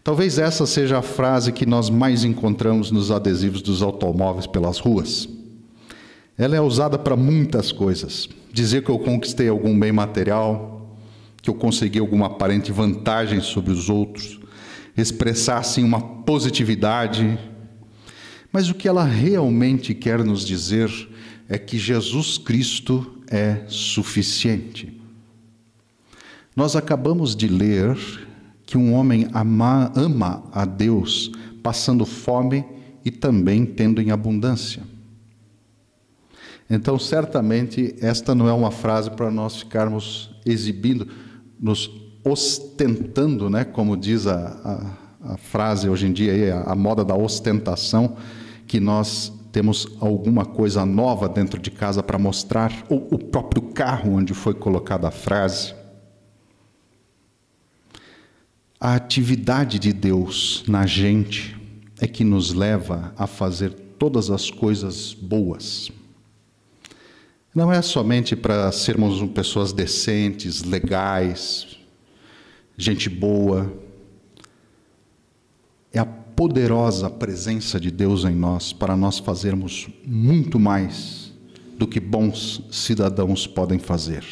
Talvez 0.04 0.40
essa 0.40 0.66
seja 0.66 0.98
a 0.98 1.04
frase 1.04 1.52
que 1.52 1.68
nós 1.68 1.90
mais 1.90 2.24
encontramos 2.24 2.90
nos 2.90 3.12
adesivos 3.12 3.62
dos 3.62 3.84
automóveis 3.84 4.48
pelas 4.48 4.80
ruas. 4.80 5.30
Ela 6.36 6.56
é 6.56 6.62
usada 6.62 6.98
para 6.98 7.16
muitas 7.16 7.72
coisas. 7.72 8.28
Dizer 8.52 8.84
que 8.84 8.90
eu 8.90 8.98
conquistei 8.98 9.50
algum 9.50 9.78
bem 9.78 9.92
material, 9.92 10.98
que 11.42 11.50
eu 11.50 11.54
consegui 11.54 12.00
alguma 12.00 12.26
aparente 12.26 12.72
vantagem 12.72 13.40
sobre 13.40 13.72
os 13.72 13.90
outros, 13.90 14.39
expressar 15.00 15.58
assim 15.58 15.84
uma 15.84 16.02
positividade. 16.02 17.40
Mas 18.52 18.70
o 18.70 18.74
que 18.74 18.88
ela 18.88 19.04
realmente 19.04 19.94
quer 19.94 20.24
nos 20.24 20.46
dizer 20.46 20.90
é 21.48 21.58
que 21.58 21.78
Jesus 21.78 22.38
Cristo 22.38 23.20
é 23.30 23.64
suficiente. 23.68 25.00
Nós 26.56 26.76
acabamos 26.76 27.36
de 27.36 27.48
ler 27.48 27.98
que 28.66 28.78
um 28.78 28.94
homem 28.94 29.28
ama, 29.34 29.92
ama 29.96 30.44
a 30.52 30.66
Deus 30.66 31.32
passando 31.64 32.06
fome 32.06 32.66
e 33.04 33.12
também 33.12 33.66
tendo 33.66 34.02
em 34.02 34.12
abundância. 34.12 34.84
Então, 36.70 37.00
certamente, 37.00 37.96
esta 38.00 38.36
não 38.36 38.48
é 38.48 38.54
uma 38.54 38.70
frase 38.70 39.10
para 39.10 39.32
nós 39.32 39.58
ficarmos 39.58 40.30
exibindo 40.46 41.08
nos 41.60 41.88
ostentando, 42.24 43.50
né, 43.50 43.64
como 43.64 43.96
diz 43.96 44.28
a, 44.28 44.98
a, 45.24 45.34
a 45.34 45.38
frase 45.38 45.90
hoje 45.90 46.08
em 46.08 46.14
dia, 46.14 46.56
a, 46.56 46.74
a 46.74 46.76
moda 46.76 47.04
da 47.04 47.16
ostentação, 47.16 48.18
que 48.68 48.80
nós 48.80 49.34
temos 49.52 49.88
alguma 50.00 50.46
coisa 50.46 50.86
nova 50.86 51.28
dentro 51.28 51.60
de 51.60 51.72
casa 51.72 52.04
para 52.04 52.20
mostrar, 52.20 52.86
ou 52.90 53.08
o 53.12 53.18
próprio 53.18 53.62
carro 53.62 54.14
onde 54.14 54.34
foi 54.34 54.54
colocada 54.54 55.08
a 55.08 55.12
frase. 55.12 55.74
A 58.80 58.94
atividade 58.96 59.80
de 59.80 59.92
Deus 59.92 60.64
na 60.68 60.86
gente 60.86 61.58
é 62.00 62.08
que 62.08 62.24
nos 62.24 62.54
leva 62.54 63.14
a 63.18 63.28
fazer 63.28 63.72
todas 63.98 64.30
as 64.30 64.50
coisas 64.50 65.14
boas. 65.14 65.92
Não 67.54 67.74
é 67.74 67.82
somente 67.82 68.36
para 68.36 68.72
sermos 68.72 69.22
pessoas 69.32 69.74
decentes, 69.74 70.64
legais, 70.64 71.79
gente 72.80 73.10
boa. 73.10 73.72
É 75.92 76.00
a 76.00 76.06
poderosa 76.06 77.10
presença 77.10 77.78
de 77.78 77.92
Deus 77.92 78.24
em 78.24 78.34
nós 78.34 78.72
para 78.72 78.96
nós 78.96 79.20
fazermos 79.20 79.90
muito 80.06 80.58
mais 80.58 81.34
do 81.78 81.86
que 81.86 82.00
bons 82.00 82.64
cidadãos 82.72 83.46
podem 83.46 83.78
fazer. 83.78 84.24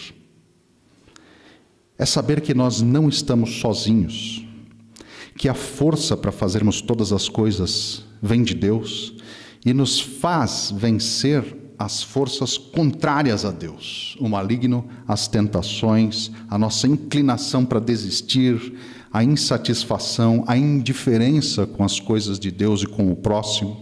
É 1.98 2.06
saber 2.06 2.40
que 2.40 2.54
nós 2.54 2.82
não 2.82 3.10
estamos 3.10 3.60
sozinhos, 3.60 4.46
que 5.36 5.50
a 5.50 5.54
força 5.54 6.16
para 6.16 6.32
fazermos 6.32 6.82
todas 6.82 7.12
as 7.12 7.28
coisas 7.28 8.06
vem 8.22 8.44
de 8.44 8.54
Deus 8.54 9.16
e 9.66 9.74
nos 9.74 10.00
faz 10.00 10.72
vencer 10.74 11.44
as 11.78 12.02
forças 12.02 12.58
contrárias 12.58 13.46
a 13.46 13.52
Deus, 13.52 14.18
o 14.20 14.28
maligno, 14.28 14.88
as 15.08 15.28
tentações, 15.28 16.32
a 16.50 16.58
nossa 16.58 16.88
inclinação 16.88 17.64
para 17.64 17.80
desistir, 17.80 18.74
a 19.14 19.24
insatisfação, 19.24 20.44
a 20.48 20.58
indiferença 20.58 21.68
com 21.68 21.84
as 21.84 22.00
coisas 22.00 22.40
de 22.40 22.50
Deus 22.50 22.82
e 22.82 22.88
com 22.88 23.12
o 23.12 23.16
próximo. 23.16 23.78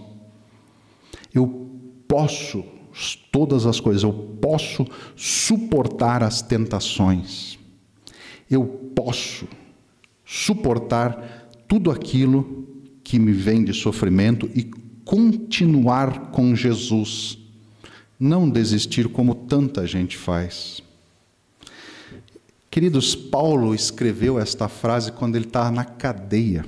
Eu 1.34 1.69
posso 2.08 2.63
todas 3.31 3.65
as 3.65 3.79
coisas, 3.79 4.03
eu 4.03 4.13
posso 4.41 4.86
suportar 5.15 6.23
as 6.23 6.41
tentações, 6.41 7.60
eu 8.49 8.65
posso 8.95 9.47
suportar 10.23 11.49
tudo 11.67 11.91
aquilo 11.91 12.67
que 13.03 13.19
me 13.19 13.31
vem 13.31 13.63
de 13.63 13.73
sofrimento 13.73 14.49
e 14.55 14.63
continuar 15.03 16.31
com 16.31 16.55
Jesus 16.55 17.44
não 18.19 18.49
desistir 18.49 19.08
como 19.10 19.36
tanta 19.36 19.86
gente 19.86 20.17
faz. 20.17 20.82
Queridos, 22.71 23.15
Paulo 23.15 23.73
escreveu 23.73 24.39
esta 24.39 24.67
frase 24.67 25.12
quando 25.12 25.36
ele 25.36 25.45
estava 25.45 25.71
na 25.71 25.86
cadeia. 25.86 26.65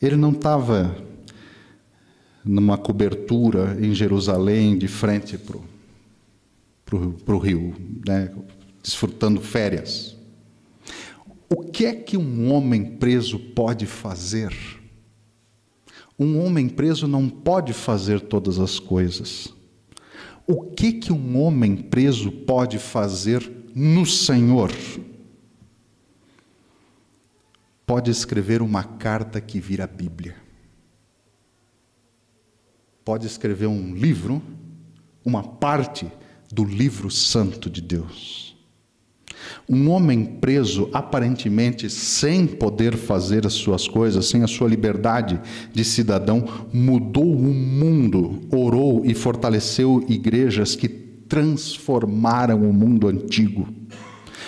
Ele 0.00 0.16
não 0.16 0.30
estava 0.30 0.96
numa 2.44 2.78
cobertura 2.78 3.76
em 3.80 3.94
Jerusalém, 3.94 4.78
de 4.78 4.88
frente 4.88 5.36
para 5.38 5.56
o 7.34 7.38
rio, 7.38 7.74
né, 8.06 8.32
desfrutando 8.82 9.40
férias. 9.40 10.16
O 11.48 11.64
que 11.64 11.84
é 11.84 11.92
que 11.92 12.16
um 12.16 12.52
homem 12.52 12.84
preso 12.84 13.38
pode 13.38 13.84
fazer? 13.84 14.79
Um 16.22 16.38
homem 16.44 16.68
preso 16.68 17.08
não 17.08 17.30
pode 17.30 17.72
fazer 17.72 18.20
todas 18.20 18.58
as 18.58 18.78
coisas. 18.78 19.48
O 20.46 20.64
que 20.64 20.92
que 20.92 21.10
um 21.10 21.40
homem 21.40 21.74
preso 21.74 22.30
pode 22.30 22.78
fazer 22.78 23.50
no 23.74 24.04
Senhor? 24.04 24.70
Pode 27.86 28.10
escrever 28.10 28.60
uma 28.60 28.84
carta 28.84 29.40
que 29.40 29.58
vira 29.58 29.86
Bíblia. 29.86 30.36
Pode 33.02 33.26
escrever 33.26 33.68
um 33.68 33.94
livro, 33.94 34.42
uma 35.24 35.42
parte 35.42 36.06
do 36.52 36.64
livro 36.64 37.10
santo 37.10 37.70
de 37.70 37.80
Deus. 37.80 38.49
Um 39.68 39.90
homem 39.90 40.24
preso, 40.24 40.88
aparentemente 40.92 41.88
sem 41.88 42.46
poder 42.46 42.96
fazer 42.96 43.46
as 43.46 43.52
suas 43.52 43.86
coisas, 43.86 44.26
sem 44.26 44.42
a 44.42 44.46
sua 44.46 44.68
liberdade 44.68 45.40
de 45.72 45.84
cidadão, 45.84 46.44
mudou 46.72 47.32
o 47.32 47.54
mundo, 47.54 48.40
orou 48.50 49.04
e 49.04 49.14
fortaleceu 49.14 50.04
igrejas 50.08 50.74
que 50.74 50.88
transformaram 50.88 52.68
o 52.68 52.72
mundo 52.72 53.06
antigo, 53.06 53.68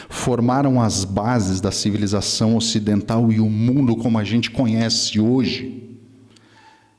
formaram 0.09 0.83
as 0.83 1.05
bases 1.05 1.61
da 1.61 1.71
civilização 1.71 2.57
ocidental 2.57 3.31
e 3.33 3.39
o 3.39 3.49
mundo 3.49 3.97
como 3.97 4.19
a 4.19 4.25
gente 4.25 4.51
conhece 4.51 5.21
hoje. 5.21 5.97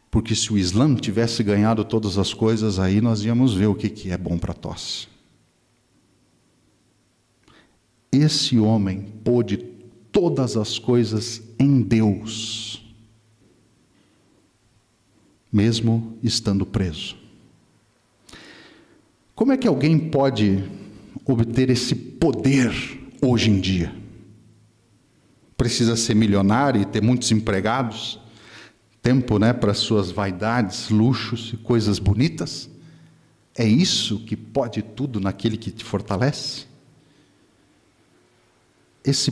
Porque 0.10 0.36
se 0.36 0.54
o 0.54 0.58
Islã 0.58 0.96
tivesse 0.96 1.44
ganhado 1.44 1.84
todas 1.84 2.18
as 2.18 2.34
coisas, 2.34 2.80
aí 2.80 3.02
nós 3.02 3.26
íamos 3.26 3.54
ver 3.54 3.66
o 3.66 3.76
que 3.76 4.10
é 4.10 4.18
bom 4.18 4.38
para 4.38 4.54
tosse. 4.54 5.13
Esse 8.14 8.60
homem 8.60 9.12
pôde 9.24 9.58
todas 10.12 10.56
as 10.56 10.78
coisas 10.78 11.42
em 11.58 11.82
Deus, 11.82 12.86
mesmo 15.52 16.16
estando 16.22 16.64
preso. 16.64 17.18
Como 19.34 19.52
é 19.52 19.58
que 19.58 19.68
alguém 19.68 19.98
pode 19.98 20.64
obter 21.26 21.72
esse 21.72 21.96
poder 21.96 22.72
hoje 23.20 23.50
em 23.50 23.60
dia? 23.60 23.92
Precisa 25.58 25.96
ser 25.96 26.14
milionário 26.14 26.80
e 26.84 26.86
ter 26.86 27.02
muitos 27.02 27.32
empregados? 27.32 28.20
Tempo 29.02 29.40
né, 29.40 29.54
para 29.54 29.74
suas 29.74 30.12
vaidades, 30.12 30.90
luxos 30.90 31.52
e 31.52 31.58
coisas 31.58 31.98
bonitas? 31.98 32.70
É 33.58 33.66
isso 33.66 34.20
que 34.20 34.36
pode 34.36 34.84
tudo 34.84 35.20
naquele 35.20 35.58
que 35.58 35.72
te 35.72 35.84
fortalece? 35.84 36.73
Esse 39.04 39.32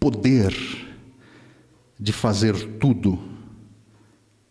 poder 0.00 0.54
de 1.98 2.12
fazer 2.12 2.78
tudo 2.78 3.18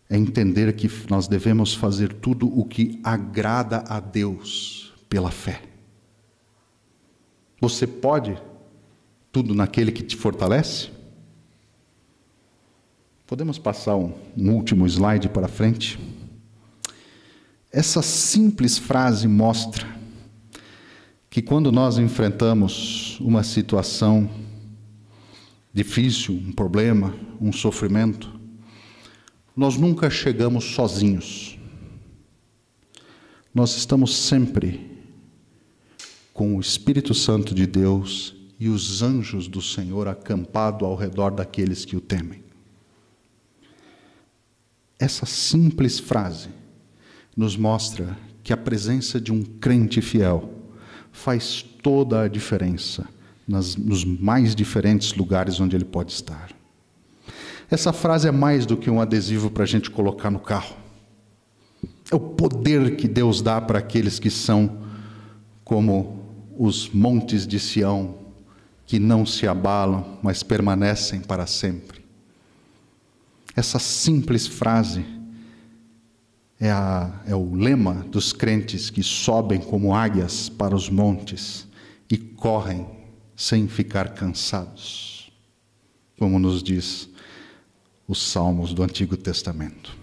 é 0.08 0.16
entender 0.16 0.74
que 0.74 0.90
nós 1.08 1.26
devemos 1.26 1.74
fazer 1.74 2.12
tudo 2.12 2.46
o 2.46 2.64
que 2.64 3.00
agrada 3.02 3.84
a 3.88 3.98
Deus 3.98 4.92
pela 5.08 5.30
fé. 5.30 5.62
Você 7.60 7.86
pode 7.86 8.36
tudo 9.30 9.54
naquele 9.54 9.90
que 9.90 10.02
te 10.02 10.16
fortalece? 10.16 10.90
Podemos 13.26 13.58
passar 13.58 13.96
um, 13.96 14.12
um 14.36 14.52
último 14.52 14.86
slide 14.86 15.28
para 15.30 15.48
frente? 15.48 15.98
Essa 17.70 18.02
simples 18.02 18.76
frase 18.76 19.26
mostra 19.26 19.86
que 21.30 21.40
quando 21.40 21.72
nós 21.72 21.96
enfrentamos 21.96 23.18
uma 23.20 23.42
situação 23.42 24.28
difícil, 25.72 26.34
um 26.34 26.52
problema, 26.52 27.14
um 27.40 27.52
sofrimento, 27.52 28.40
nós 29.56 29.76
nunca 29.76 30.10
chegamos 30.10 30.64
sozinhos. 30.64 31.58
Nós 33.54 33.76
estamos 33.76 34.16
sempre 34.16 34.90
com 36.32 36.56
o 36.56 36.60
Espírito 36.60 37.14
Santo 37.14 37.54
de 37.54 37.66
Deus 37.66 38.34
e 38.58 38.68
os 38.68 39.02
anjos 39.02 39.48
do 39.48 39.60
Senhor 39.60 40.08
acampado 40.08 40.84
ao 40.84 40.96
redor 40.96 41.30
daqueles 41.30 41.84
que 41.84 41.96
o 41.96 42.00
temem. 42.00 42.42
Essa 44.98 45.26
simples 45.26 45.98
frase 45.98 46.48
nos 47.36 47.56
mostra 47.56 48.16
que 48.42 48.52
a 48.52 48.56
presença 48.56 49.20
de 49.20 49.32
um 49.32 49.42
crente 49.42 50.00
fiel 50.00 50.50
faz 51.10 51.62
toda 51.62 52.22
a 52.22 52.28
diferença 52.28 53.06
nas, 53.46 53.76
nos 53.76 54.04
mais 54.04 54.54
diferentes 54.54 55.14
lugares 55.14 55.60
onde 55.60 55.76
ele 55.76 55.84
pode 55.84 56.12
estar. 56.12 56.50
Essa 57.70 57.92
frase 57.92 58.28
é 58.28 58.30
mais 58.30 58.66
do 58.66 58.76
que 58.76 58.90
um 58.90 59.00
adesivo 59.00 59.50
para 59.50 59.62
a 59.62 59.66
gente 59.66 59.90
colocar 59.90 60.30
no 60.30 60.38
carro. 60.38 60.76
É 62.10 62.14
o 62.14 62.20
poder 62.20 62.96
que 62.96 63.08
Deus 63.08 63.40
dá 63.40 63.60
para 63.60 63.78
aqueles 63.78 64.18
que 64.18 64.28
são 64.28 64.82
como 65.64 66.22
os 66.58 66.90
montes 66.90 67.46
de 67.46 67.58
Sião, 67.58 68.16
que 68.84 68.98
não 68.98 69.24
se 69.24 69.46
abalam, 69.46 70.18
mas 70.22 70.42
permanecem 70.42 71.20
para 71.20 71.46
sempre. 71.46 72.04
Essa 73.56 73.78
simples 73.78 74.46
frase 74.46 75.04
é, 76.60 76.70
a, 76.70 77.10
é 77.26 77.34
o 77.34 77.54
lema 77.54 78.06
dos 78.10 78.32
crentes 78.32 78.90
que 78.90 79.02
sobem 79.02 79.60
como 79.60 79.94
águias 79.94 80.48
para 80.48 80.74
os 80.74 80.90
montes 80.90 81.66
e 82.10 82.18
correm 82.18 82.86
sem 83.42 83.66
ficar 83.66 84.10
cansados, 84.10 85.28
como 86.16 86.38
nos 86.38 86.62
diz 86.62 87.08
os 88.06 88.22
Salmos 88.22 88.72
do 88.72 88.84
Antigo 88.84 89.16
Testamento. 89.16 89.96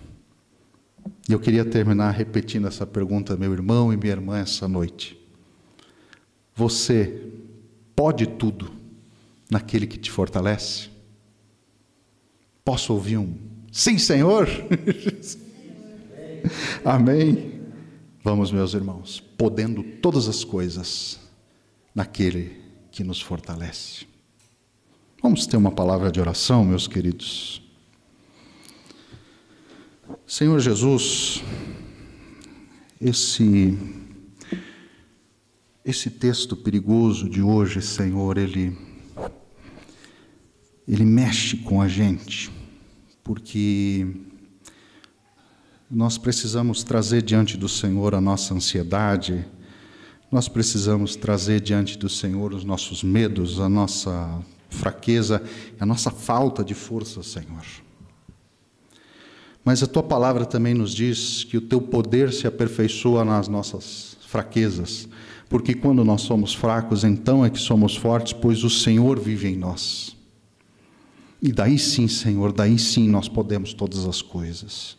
E 1.28 1.32
eu 1.32 1.40
queria 1.40 1.64
terminar 1.64 2.12
repetindo 2.12 2.68
essa 2.68 2.86
pergunta, 2.86 3.38
meu 3.38 3.54
irmão 3.54 3.94
e 3.94 3.98
minha 3.98 4.12
irmã, 4.12 4.40
essa 4.40 4.68
noite. 4.68 5.18
Você 6.54 7.32
pode 7.96 8.28
tudo 8.28 8.74
naquele 9.50 9.88
que 9.88 9.98
te 9.98 10.12
fortalece? 10.12 10.90
Posso 12.66 12.92
ouvir 12.92 13.20
um 13.20 13.38
sim, 13.72 13.98
Senhor? 13.98 14.50
Amém. 16.84 17.62
Vamos, 18.22 18.52
meus 18.52 18.74
irmãos, 18.74 19.24
podendo 19.38 19.82
todas 19.82 20.28
as 20.28 20.44
coisas 20.44 21.18
naquele 21.96 22.68
que 23.00 23.04
nos 23.06 23.22
fortalece. 23.22 24.06
Vamos 25.24 25.48
ter 25.48 25.56
uma 25.56 25.72
palavra 25.72 26.12
de 26.12 26.20
oração, 26.20 26.66
meus 26.66 26.86
queridos. 26.86 27.62
Senhor 30.28 30.60
Jesus, 30.60 31.42
esse 33.00 33.78
esse 35.86 36.10
texto 36.10 36.58
perigoso 36.58 37.30
de 37.30 37.42
hoje, 37.42 37.82
Senhor, 37.82 38.38
ele 38.38 38.78
ele 40.86 41.06
mexe 41.06 41.56
com 41.56 41.82
a 41.82 41.88
gente, 41.88 42.52
porque 43.24 44.06
nós 45.90 46.18
precisamos 46.18 46.84
trazer 46.84 47.22
diante 47.22 47.56
do 47.56 47.70
Senhor 47.70 48.14
a 48.14 48.20
nossa 48.20 48.54
ansiedade, 48.54 49.48
nós 50.32 50.48
precisamos 50.48 51.16
trazer 51.16 51.60
diante 51.60 51.98
do 51.98 52.08
Senhor 52.08 52.54
os 52.54 52.64
nossos 52.64 53.04
medos, 53.04 53.60
a 53.60 53.68
nossa 53.68 54.40
fraqueza, 54.70 55.42
a 55.80 55.86
nossa 55.86 56.12
falta 56.12 56.64
de 56.64 56.74
força, 56.74 57.24
Senhor. 57.24 57.66
Mas 59.66 59.84
a 59.84 59.88
tua 59.88 60.04
palavra 60.04 60.46
também 60.46 60.74
nos 60.74 60.94
diz 60.94 61.44
que 61.44 61.58
o 61.58 61.62
teu 61.62 61.82
poder 61.82 62.32
se 62.32 62.48
aperfeiçoa 62.48 63.26
nas 63.26 63.48
nossas 63.48 64.18
fraquezas, 64.28 65.08
porque 65.50 65.74
quando 65.74 66.06
nós 66.06 66.22
somos 66.22 66.54
fracos, 66.54 67.04
então 67.04 67.44
é 67.44 67.50
que 67.50 67.60
somos 67.60 67.96
fortes, 67.96 68.34
pois 68.34 68.64
o 68.64 68.70
Senhor 68.70 69.20
vive 69.20 69.48
em 69.48 69.56
nós. 69.56 70.16
E 71.42 71.52
daí 71.52 71.80
sim, 71.80 72.08
Senhor, 72.08 72.52
daí 72.52 72.78
sim 72.78 73.10
nós 73.10 73.28
podemos 73.28 73.74
todas 73.74 74.06
as 74.06 74.22
coisas. 74.22 74.98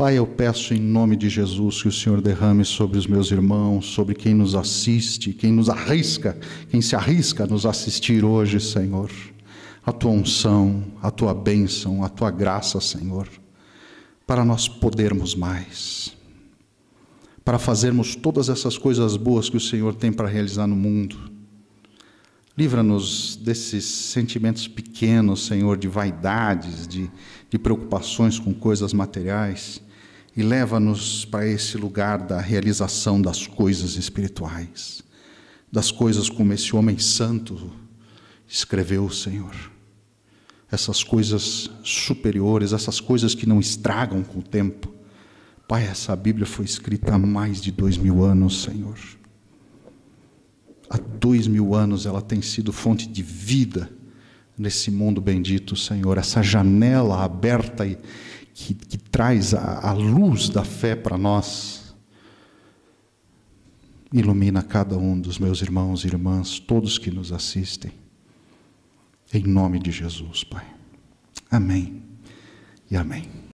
Pai, 0.00 0.16
eu 0.16 0.26
peço 0.26 0.72
em 0.72 0.80
nome 0.80 1.14
de 1.14 1.28
Jesus 1.28 1.82
que 1.82 1.88
o 1.88 1.92
Senhor 1.92 2.22
derrame 2.22 2.64
sobre 2.64 2.96
os 2.96 3.06
meus 3.06 3.30
irmãos, 3.30 3.84
sobre 3.84 4.14
quem 4.14 4.32
nos 4.32 4.54
assiste, 4.54 5.34
quem 5.34 5.52
nos 5.52 5.68
arrisca, 5.68 6.38
quem 6.70 6.80
se 6.80 6.96
arrisca 6.96 7.44
a 7.44 7.46
nos 7.46 7.66
assistir 7.66 8.24
hoje, 8.24 8.58
Senhor, 8.60 9.10
a 9.84 9.92
tua 9.92 10.10
unção, 10.12 10.84
a 11.02 11.10
tua 11.10 11.34
bênção, 11.34 12.02
a 12.02 12.08
tua 12.08 12.30
graça, 12.30 12.80
Senhor, 12.80 13.28
para 14.26 14.42
nós 14.42 14.66
podermos 14.66 15.34
mais, 15.34 16.16
para 17.44 17.58
fazermos 17.58 18.16
todas 18.16 18.48
essas 18.48 18.78
coisas 18.78 19.18
boas 19.18 19.50
que 19.50 19.58
o 19.58 19.60
Senhor 19.60 19.94
tem 19.94 20.10
para 20.10 20.26
realizar 20.26 20.66
no 20.66 20.76
mundo. 20.76 21.30
Livra-nos 22.56 23.36
desses 23.36 23.84
sentimentos 23.84 24.66
pequenos, 24.66 25.44
Senhor, 25.44 25.76
de 25.76 25.88
vaidades, 25.88 26.88
de, 26.88 27.10
de 27.50 27.58
preocupações 27.58 28.38
com 28.38 28.54
coisas 28.54 28.94
materiais 28.94 29.82
e 30.36 30.42
leva-nos 30.42 31.24
para 31.24 31.46
esse 31.46 31.76
lugar 31.76 32.18
da 32.18 32.40
realização 32.40 33.20
das 33.20 33.46
coisas 33.46 33.96
espirituais, 33.96 35.02
das 35.70 35.90
coisas 35.90 36.28
como 36.28 36.52
esse 36.52 36.74
homem 36.74 36.98
santo 36.98 37.72
escreveu, 38.46 39.10
Senhor. 39.10 39.54
Essas 40.70 41.02
coisas 41.02 41.70
superiores, 41.82 42.72
essas 42.72 43.00
coisas 43.00 43.34
que 43.34 43.46
não 43.46 43.58
estragam 43.58 44.22
com 44.22 44.38
o 44.38 44.42
tempo. 44.42 44.92
Pai, 45.66 45.84
essa 45.84 46.14
Bíblia 46.14 46.46
foi 46.46 46.64
escrita 46.64 47.14
há 47.14 47.18
mais 47.18 47.60
de 47.60 47.72
dois 47.72 47.96
mil 47.96 48.24
anos, 48.24 48.62
Senhor. 48.62 48.98
Há 50.88 50.96
dois 50.96 51.46
mil 51.46 51.74
anos 51.74 52.06
ela 52.06 52.20
tem 52.20 52.42
sido 52.42 52.72
fonte 52.72 53.08
de 53.08 53.22
vida 53.22 53.90
nesse 54.58 54.90
mundo 54.90 55.20
bendito, 55.20 55.74
Senhor. 55.74 56.18
Essa 56.18 56.42
janela 56.42 57.24
aberta 57.24 57.86
e 57.86 57.96
que, 58.60 58.74
que 58.74 58.98
traz 58.98 59.54
a, 59.54 59.88
a 59.88 59.92
luz 59.92 60.48
da 60.50 60.64
fé 60.64 60.94
para 60.94 61.16
nós. 61.16 61.94
ilumina 64.12 64.62
cada 64.62 64.98
um 64.98 65.18
dos 65.18 65.38
meus 65.38 65.62
irmãos 65.62 66.04
e 66.04 66.08
irmãs, 66.08 66.58
todos 66.58 66.98
que 66.98 67.10
nos 67.10 67.32
assistem. 67.32 67.92
Em 69.32 69.44
nome 69.44 69.78
de 69.78 69.90
Jesus, 69.90 70.44
Pai. 70.44 70.66
Amém 71.50 72.02
e 72.90 72.96
amém. 72.96 73.39